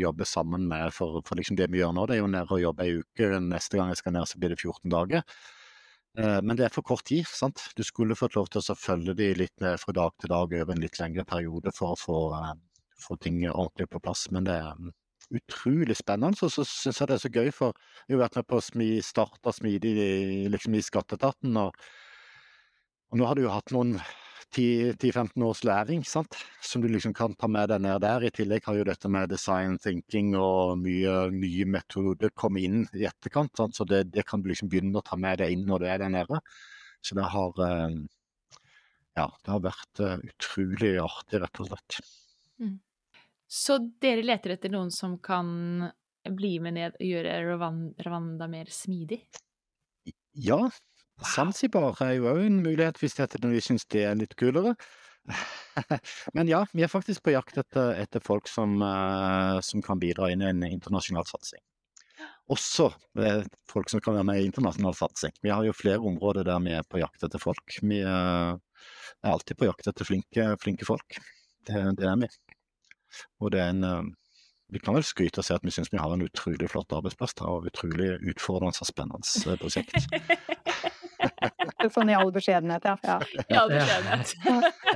[0.00, 2.62] Jobbe sammen med, for, for liksom det vi gjør nå, det er jo nede og
[2.62, 3.28] jobbe ei uke.
[3.50, 5.36] Neste gang jeg skal ned, så blir det 14 dager.
[6.16, 7.28] Eh, men det er for kort tid.
[7.28, 7.66] sant?
[7.76, 10.72] Du skulle fått lov til å følge de litt ned fra dag til dag over
[10.72, 12.24] en litt lengre periode for å få,
[13.04, 14.30] få ting ordentlig på plass.
[14.32, 14.92] Men det er
[15.38, 16.38] utrolig spennende.
[16.38, 17.76] Så, så syns jeg det er så gøy, for
[18.06, 19.94] jeg har vært med på å smi, starte smidig
[20.52, 21.60] liksom i skatteetaten.
[21.64, 21.76] og
[23.12, 23.98] og nå har du jo hatt noen
[24.56, 26.36] 10-15 års læring sant?
[26.64, 28.24] som du liksom kan ta med deg ned der.
[28.24, 33.04] I tillegg har jo dette med design thinking og mye nye metoder kommet inn i
[33.08, 33.52] etterkant.
[33.56, 33.76] Sant?
[33.76, 36.00] Så det, det, kan du liksom begynne å ta med deg inn når du er
[36.00, 36.40] der nede.
[37.04, 38.00] Så det har eh,
[39.20, 42.00] ja, det har vært eh, utrolig artig, rett og slett.
[42.64, 42.78] Mm.
[43.52, 45.48] Så dere leter etter noen som kan
[46.24, 47.34] bli med ned og gjøre
[48.06, 49.18] Rwanda mer smidig?
[50.32, 50.70] Ja,
[51.34, 54.72] Zanzibar er jo òg en mulighet hvis vi syns det er litt kulere.
[56.34, 60.32] Men ja, vi er faktisk på jakt etter, etter folk som, uh, som, kan bidra
[60.32, 61.60] inn i en internasjonal satsing.
[62.50, 62.88] Også
[63.20, 65.36] uh, folk som kan være med i internasjonal satsing.
[65.42, 67.78] Vi har jo flere områder der vi er på jakt etter folk.
[67.82, 71.20] Vi uh, er alltid på jakt etter flinke, flinke folk.
[71.68, 72.32] Det, det, er vi.
[73.40, 74.12] Og det er en
[74.72, 77.34] vi kan vel skryte og si at vi syns vi har en utrolig flott arbeidsplass
[77.44, 79.98] og utrolig utfordrende og spennende prosjekt.
[81.92, 82.94] sånn i all beskjedenhet, ja.
[83.04, 83.16] ja.
[83.48, 84.34] I all beskjedenhet.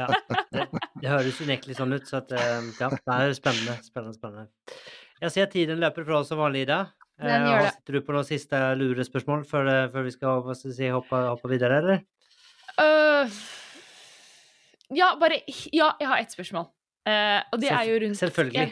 [0.00, 0.06] ja.
[0.52, 0.66] Det,
[1.02, 3.76] det høres unektelig sånn ut, så at, eh, ja, det er spennende.
[3.84, 4.78] Spennende, spennende.
[5.22, 6.80] Jeg ser at tiden løper fra oss som vanlig, Ida.
[7.22, 7.74] Den gjør det.
[7.78, 11.52] Sitter du på noen siste lurespørsmål før, eh, før vi skal, skal si, hoppe, hoppe,
[11.52, 12.04] videre, eller?
[12.76, 13.36] Uh,
[14.92, 15.40] ja, bare
[15.72, 16.68] Ja, jeg har ett spørsmål.
[17.06, 18.66] Uh, og det er jo rundt Selvfølgelig.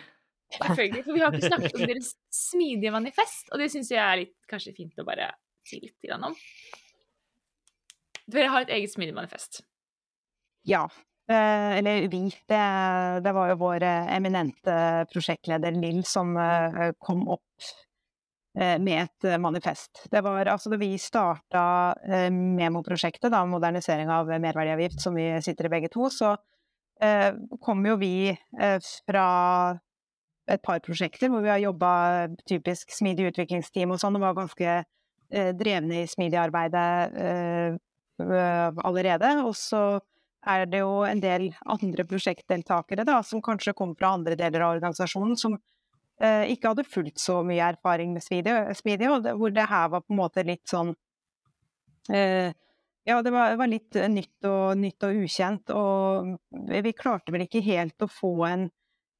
[0.54, 1.04] Ja, selvfølgelig.
[1.06, 4.34] For vi har ikke snakket om deres smidige manifest, og det syns jeg er litt,
[4.50, 5.30] kanskje fint å bare
[5.68, 6.34] si litt om.
[8.30, 9.62] Dere har et eget smidig-manifest?
[10.68, 10.86] Ja.
[11.30, 12.26] Eh, eller vi.
[12.48, 12.60] Det,
[13.24, 14.76] det, var jo vår eh, eminente
[15.12, 17.68] prosjektleder Lill som eh, kom opp
[18.58, 20.04] eh, med et eh, manifest.
[20.12, 21.64] Det var altså da vi starta
[22.04, 26.34] eh, Memo-prosjektet, da, modernisering av merverdiavgift, som vi sitter i begge to, så
[27.60, 29.26] kom jo vi fra
[30.48, 31.92] et par prosjekter hvor vi har jobba
[32.48, 34.76] typisk smidig utviklingsteam og sånn, og var ganske
[35.58, 37.80] drevne i smidig-arbeidet
[38.22, 39.26] Eh, allerede.
[39.42, 40.00] Og så
[40.46, 44.76] er det jo en del andre prosjektdeltakere da, som kanskje kommer fra andre deler av
[44.76, 45.56] organisasjonen, som
[46.22, 50.04] eh, ikke hadde fullt så mye erfaring med Smidig, og det, hvor det her var
[50.04, 50.92] på en måte litt sånn
[52.12, 52.54] eh,
[53.04, 56.38] Ja, det var, var litt nytt og, nytt og, ukjent, og
[56.72, 58.64] vi klarte vel ikke helt å få en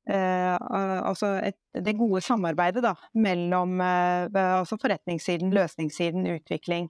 [0.08, 6.88] eh, altså et, det gode samarbeidet da, mellom eh, altså forretningssiden, løsningssiden, utvikling.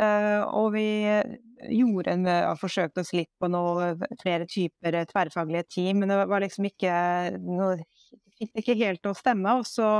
[0.00, 0.88] Eh, og vi
[1.68, 3.92] gjorde en, uh, forsøkte oss litt på noe,
[4.22, 6.94] flere typer tverrfaglige team, men det var liksom ikke
[7.44, 7.82] noe,
[8.38, 9.58] fikk ikke helt å stemme.
[9.60, 9.90] Og så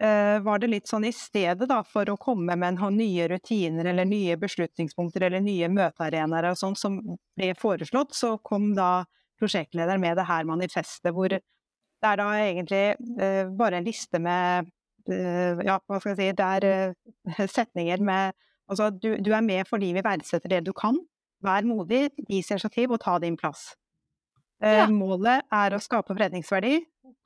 [0.00, 4.06] var det litt sånn i stedet da, for å komme med noen nye rutiner eller
[4.08, 6.96] nye beslutningspunkter eller nye møtearenaer og sånn som
[7.36, 9.04] ble foreslått, så kom da
[9.40, 12.82] prosjektlederen med det her manifestet hvor det er da egentlig
[13.60, 14.70] bare en liste med
[15.12, 18.32] eh, Ja, hva skal jeg si Det er eh, setninger med
[18.70, 20.94] Altså, du, du er med fordi vi verdsetter det du kan.
[21.42, 23.72] Vær modig, vis initiativ og ta din plass.
[24.62, 24.86] Eh, Ja.
[24.86, 26.76] Målet er å skape forretningsverdi.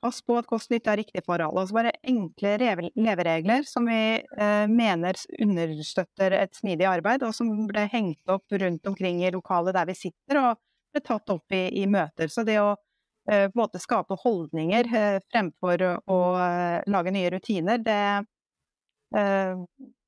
[0.01, 1.65] Pass på at kost-nytte er riktig for alle.
[1.67, 2.55] så bare enkle
[2.93, 8.87] leveregler som vi eh, mener understøtter et smidig arbeid, og som ble hengt opp rundt
[8.87, 10.61] omkring i lokalet der vi sitter, og
[10.93, 12.31] ble tatt opp i, i møter.
[12.31, 17.15] Så det å eh, på en måte skape holdninger eh, fremfor å, å eh, lage
[17.15, 18.01] nye rutiner, det,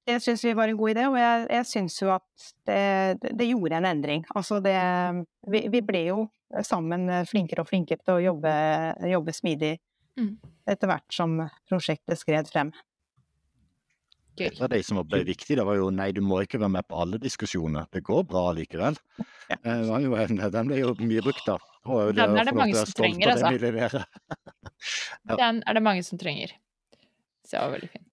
[0.08, 3.28] eh, det syns vi var en god idé, og jeg, jeg syns jo at det,
[3.28, 4.24] det, gjorde en endring.
[4.34, 4.78] Altså det
[5.52, 6.24] vi, vi ble jo
[6.64, 8.54] sammen flinkere og flinkere til å jobbe,
[9.12, 9.76] jobbe smidig
[10.18, 10.34] Mm.
[10.66, 11.38] etter hvert som
[11.70, 12.74] prosjektet skred frem.
[14.38, 14.52] Gøy.
[14.52, 16.86] Et av de som ble viktig, det var jo nei, du må ikke være med
[16.90, 17.88] på alle diskusjoner.
[17.94, 18.98] Det går bra likevel.
[19.50, 21.58] Eh, jo en, den ble jo mye brukt, da.
[21.88, 24.04] Og Den er det mange som trenger, altså.
[25.28, 25.36] Ja.
[25.40, 26.52] Den er det mange som trenger.
[27.48, 28.06] Så det var veldig fint.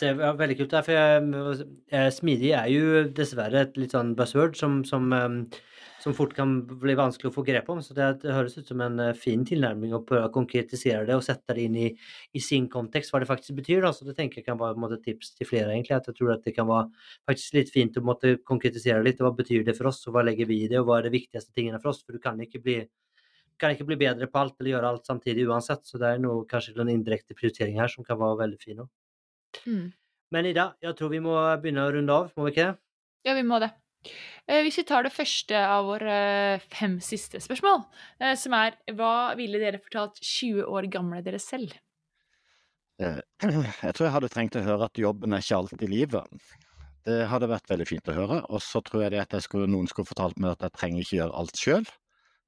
[0.00, 0.72] Det er veldig kult.
[0.72, 1.60] der, For
[1.94, 5.60] eh, smidig er jo dessverre et litt sånn buzzword som, som, eh,
[6.02, 7.78] som fort kan bli vanskelig å få grep om.
[7.84, 11.14] Så det, det høres ut som en eh, fin tilnærming å prøve å konkretisere det
[11.14, 11.86] og sette det inn i,
[12.34, 13.86] i sin kontekst, hva det faktisk betyr.
[13.94, 16.00] Så det tenker jeg kan være et tips til flere, egentlig.
[16.00, 16.90] At jeg tror at det kan være
[17.30, 19.22] faktisk litt fint å måtte konkretisere litt.
[19.22, 21.14] Hva betyr det for oss, og hva legger vi i det, og hva er det
[21.14, 22.02] viktigste tingene for oss?
[22.02, 22.80] For du kan ikke bli
[23.62, 26.42] kan ikke bli bedre på alt eller gjøre alt samtidig uansett, så det er noe,
[26.50, 28.82] kanskje noen indirekte prioritering her som kan være veldig fin.
[29.66, 29.86] Mm.
[30.34, 32.76] Men Ida, jeg tror vi må begynne å runde av, må vi ikke det?
[33.28, 33.70] Ja, vi må det.
[34.48, 36.16] Eh, Hvis vi tar det første av våre
[36.58, 37.84] eh, fem siste spørsmål,
[38.20, 41.72] eh, som er hva ville dere fortalt 20 år gamle dere selv?
[43.00, 43.20] Eh,
[43.86, 46.44] Jeg tror jeg hadde trengt å høre at jobben er ikke alt i livet.
[47.04, 48.38] Det hadde vært veldig fint å høre.
[48.48, 51.04] Og så tror jeg det at jeg skulle, noen skulle fortalt meg at jeg trenger
[51.04, 51.88] ikke gjøre alt sjøl.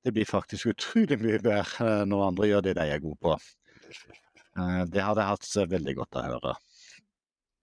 [0.06, 3.34] Det blir faktisk utrolig mye bedre når andre gjør det de er gode på.
[4.56, 6.54] Eh, Det hadde jeg hatt veldig godt av å høre.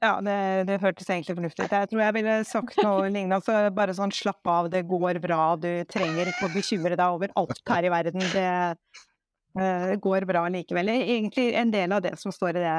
[0.04, 0.36] Ja, det,
[0.68, 1.74] det hørtes egentlig fornuftig ut.
[1.78, 3.38] Jeg tror jeg ville sagt noe lignende.
[3.40, 5.54] Altså bare sånn slapp av, det går bra.
[5.56, 8.26] Du trenger ikke å bekymre deg over alt her i verden.
[8.34, 10.92] Det eh, går bra likevel.
[10.92, 12.76] Egentlig en del av det som står i det,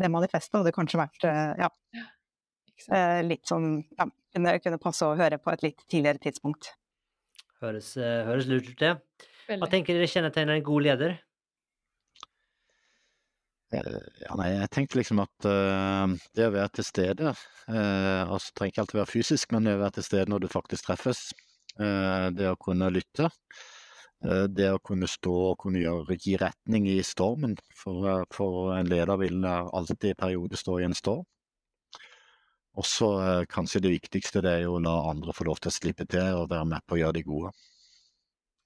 [0.00, 1.68] det manifestet hadde kanskje vært eh, ja,
[2.88, 6.72] eh, litt sånn ja, kunne, kunne passe å høre på et litt tidligere tidspunkt.
[7.60, 8.96] Høres, høres lurt ut, det.
[9.52, 11.20] Hva tenker dere kjennetegner en god leder?
[13.72, 18.72] Ja, nei, jeg tenkte liksom at uh, det å være til stede uh, altså trenger
[18.74, 21.22] ikke alltid være fysisk, men det å være til stede når du faktisk treffes.
[21.80, 23.30] uh, det å kunne lytte.
[24.28, 27.56] uh, det å kunne stå og kunne gjøre, gi retning i stormen.
[27.82, 31.24] For, for en leder vil alltid i perioder stå i en storm.
[32.80, 35.72] Og så eh, kanskje det viktigste det er jo å la andre få lov til
[35.72, 37.52] å slippe til og være med på å gjøre de gode.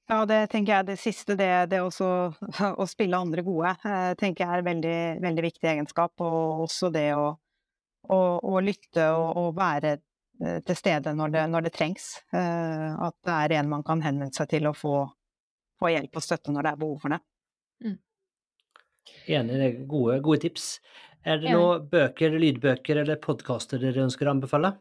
[0.06, 2.08] Ja, det tenker jeg det siste, det, det også
[2.82, 6.14] å spille andre gode, eh, tenker jeg er en veldig, veldig viktig egenskap.
[6.22, 7.32] Og også det å,
[8.14, 12.08] å, å lytte og, å være eh, til stede når det, når det trengs.
[12.30, 14.94] Eh, At det er en man kan henvende seg til og få,
[15.82, 17.22] få hjelp og støtte når det er behov for det.
[19.26, 20.76] Enig, det er gode, gode tips.
[21.26, 24.76] Er det noen bøker, lydbøker eller podkaster dere ønsker å anbefale?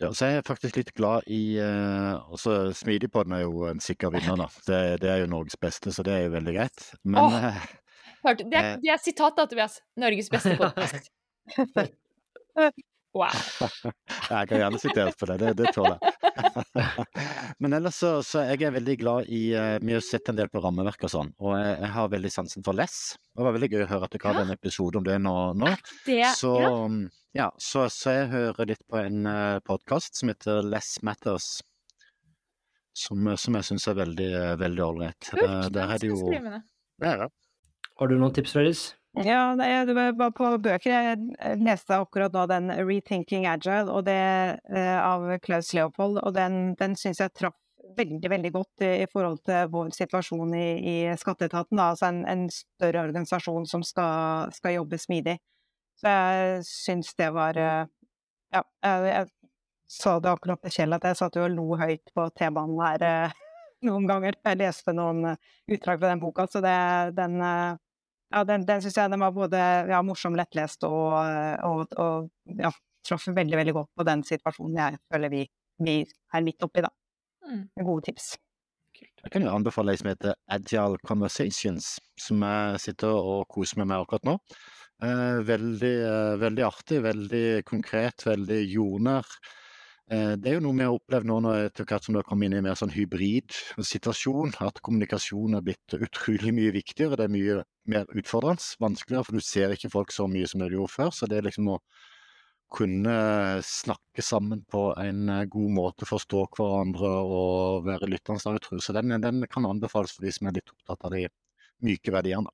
[0.00, 4.12] Ja, så er jeg faktisk litt glad i eh, også Smidigpodden er jo en sikker
[4.14, 4.46] vinner, da.
[4.64, 6.86] Det, det er jo Norges beste, så det er jo veldig greit.
[7.04, 7.36] Men Åh.
[7.50, 7.66] eh,
[8.24, 8.78] Hørte, det, er, Eh.
[8.82, 9.78] det er sitat da, Tobias.
[10.00, 11.10] Norges beste podkast.
[13.10, 13.32] Wow.
[14.30, 16.12] jeg kan gjerne siteres på det, det, det tåler jeg.
[17.62, 20.46] Men ellers så, så jeg er veldig glad i eh, Vi har sett en del
[20.52, 23.16] på rammeverk og sånn, og jeg, jeg har veldig sansen for less.
[23.34, 25.34] Det var veldig gøy å høre at dere hadde en episode om det nå.
[25.58, 25.72] nå.
[26.06, 26.70] Det, Så, ja.
[27.36, 31.60] Ja, så, så jeg hører litt på en uh, podkast som heter Less Matters.
[32.96, 35.28] Som, som jeg syns er veldig eh, veldig ålreit.
[35.38, 37.28] Eh, Der er det jo ja, ja.
[38.00, 38.82] Har du noen tips, Frøydis?
[39.24, 40.90] Ja, det var på bøker.
[40.90, 46.74] Jeg leste akkurat nå den 'Rethinking Agile' og det, eh, av Klaus Leopold, og den,
[46.78, 47.56] den syns jeg traff
[47.96, 51.76] veldig, veldig godt i, forhold til vår situasjon i, i skatteetaten.
[51.76, 51.90] Da.
[51.90, 55.38] Altså en, en større organisasjon som skal, skal jobbe smidig.
[56.00, 57.84] Så jeg syns det var eh,
[58.54, 59.28] Ja, jeg, jeg
[59.90, 63.04] sa det akkurat med Kjell at jeg satt jo og lo høyt på T-banen her
[63.06, 63.38] eh,
[63.88, 64.38] noen ganger.
[64.46, 65.40] Jeg leste noen eh,
[65.76, 66.76] utdrag fra den boka, så det,
[67.18, 71.16] den ja, den, den syns jeg den var både ja, morsom, lettlest og,
[71.66, 72.70] og, og ja,
[73.06, 75.40] traff veldig, veldig godt på den situasjonen jeg føler vi,
[75.82, 76.92] vi er midt oppi, da.
[77.50, 78.36] Med Gode tips.
[79.00, 83.90] Jeg kan jo anbefale ei som heter Agile Conversations, som jeg sitter og koser meg
[83.90, 84.36] med akkurat nå.
[85.02, 89.24] Eh, veldig, eh, veldig artig, veldig konkret, veldig jordnær.
[90.10, 92.28] Eh, det er jo noe vi har opplevd nå når etter hvert som det har
[92.28, 97.16] kommet inn i en mer sånn hybrid situasjon, at kommunikasjon er blitt utrolig mye viktigere.
[97.16, 100.68] Det er mye mer utfordrende, vanskeligere, for du ser ikke folk så mye som du
[100.68, 101.14] gjorde før.
[101.16, 101.80] Så det er liksom å
[102.70, 103.16] kunne
[103.64, 108.58] snakke sammen på en god måte, forstå hverandre og være lyttende.
[108.84, 111.24] Så den, den, kan anbefales for de som er litt opptatt av de
[111.80, 112.52] myke verdiene.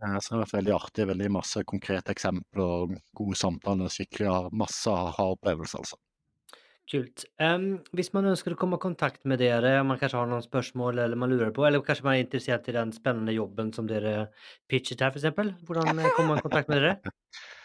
[0.00, 1.08] Eh, så det har vært veldig artig.
[1.10, 6.00] Veldig masse konkrete eksempler, gode samtaler, skikkelig masse aha-opplevelser, altså.
[6.90, 7.22] Kult.
[7.38, 10.42] Um, hvis man ønsker å komme i kontakt med dere, om man kanskje har noen
[10.42, 13.86] spørsmål eller man lurer på, eller kanskje man er interessert i den spennende jobben som
[13.86, 14.32] dere
[14.66, 16.98] pitchet her, f.eks., hvordan eh, kommer man i kontakt med dere?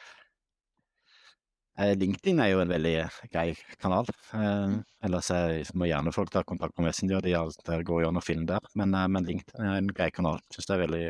[1.76, 2.92] Eh, LinkedIn er jo en veldig
[3.34, 3.50] grei
[3.84, 4.08] kanal.
[4.32, 8.48] Eh, ellers må gjerne folk ta kontakt med Messenger, de er, går an å finne
[8.48, 8.64] der.
[8.80, 10.40] Men, men, LinkedIn er en grei kanal.
[10.56, 11.02] Syns det er veldig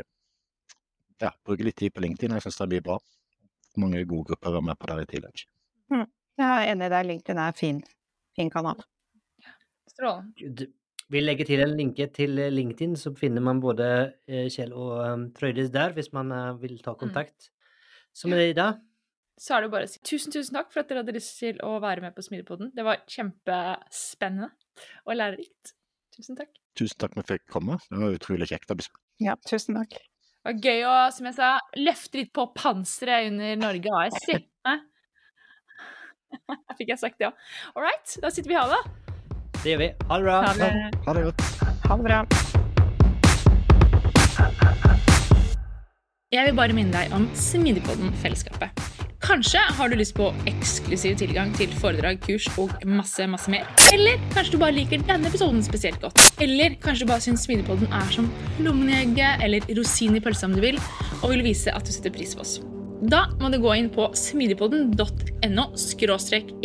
[1.23, 2.99] Ja, bruke litt tid på LinkedIn, jeg syns det blir bra.
[3.79, 5.45] Mange gode grupper er med på der i tillegg.
[5.93, 6.07] Mm.
[6.35, 7.07] Jeg er enig i deg.
[7.11, 7.83] LinkedIn er fin
[8.35, 8.81] fin kanal.
[9.87, 10.67] Strålende.
[11.13, 13.87] Vi legger til en linke til eh, LinkedIn, så finner man både
[14.27, 16.99] eh, Kjell og um, Frøydis der, hvis man uh, vil ta mm.
[17.03, 17.51] kontakt.
[18.15, 18.71] Så med det, Ida
[19.37, 21.59] Så er det bare å si tusen, tusen takk for at dere hadde lyst til
[21.61, 22.71] å være med på Smidigpodden.
[22.73, 24.49] Det var kjempespennende
[25.05, 25.75] og lærerikt.
[26.15, 26.55] Tusen takk.
[26.79, 27.77] Tusen takk for at jeg fikk komme.
[27.85, 28.73] Det var utrolig kjekt
[29.21, 29.99] Ja, tusen takk.
[30.45, 31.47] Det var gøy å, som jeg sa,
[31.81, 34.13] løfte litt på panseret under Norge AS.
[36.77, 37.39] Fikk jeg sagt det òg.
[37.73, 38.77] All right, da sitter vi her da.
[39.63, 39.87] Det gjør vi.
[40.05, 40.35] Ha det bra.
[40.45, 40.67] Ha det,
[41.07, 41.41] ha det godt.
[41.87, 42.19] Ha det bra.
[46.37, 48.94] Jeg vil bare minne deg om Smidigpodden-fellesskapet.
[49.23, 53.63] Kanskje har du lyst på eksklusiv tilgang til foredrag, kurs og masse masse mer.
[53.93, 56.19] Eller kanskje du bare liker denne episoden spesielt godt.
[56.43, 60.61] Eller kanskje du bare syns Smidigpodden er som lommen eller rosin i pølsa om du
[60.63, 60.79] vil,
[61.21, 62.59] og vil vise at du setter pris på oss.
[63.05, 65.65] Da må du gå inn på smidigpodden.no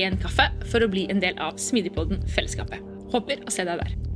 [0.01, 2.87] en kaffe for å bli en del av Smidigpodden-fellesskapet.
[3.13, 4.10] Håper å se deg der.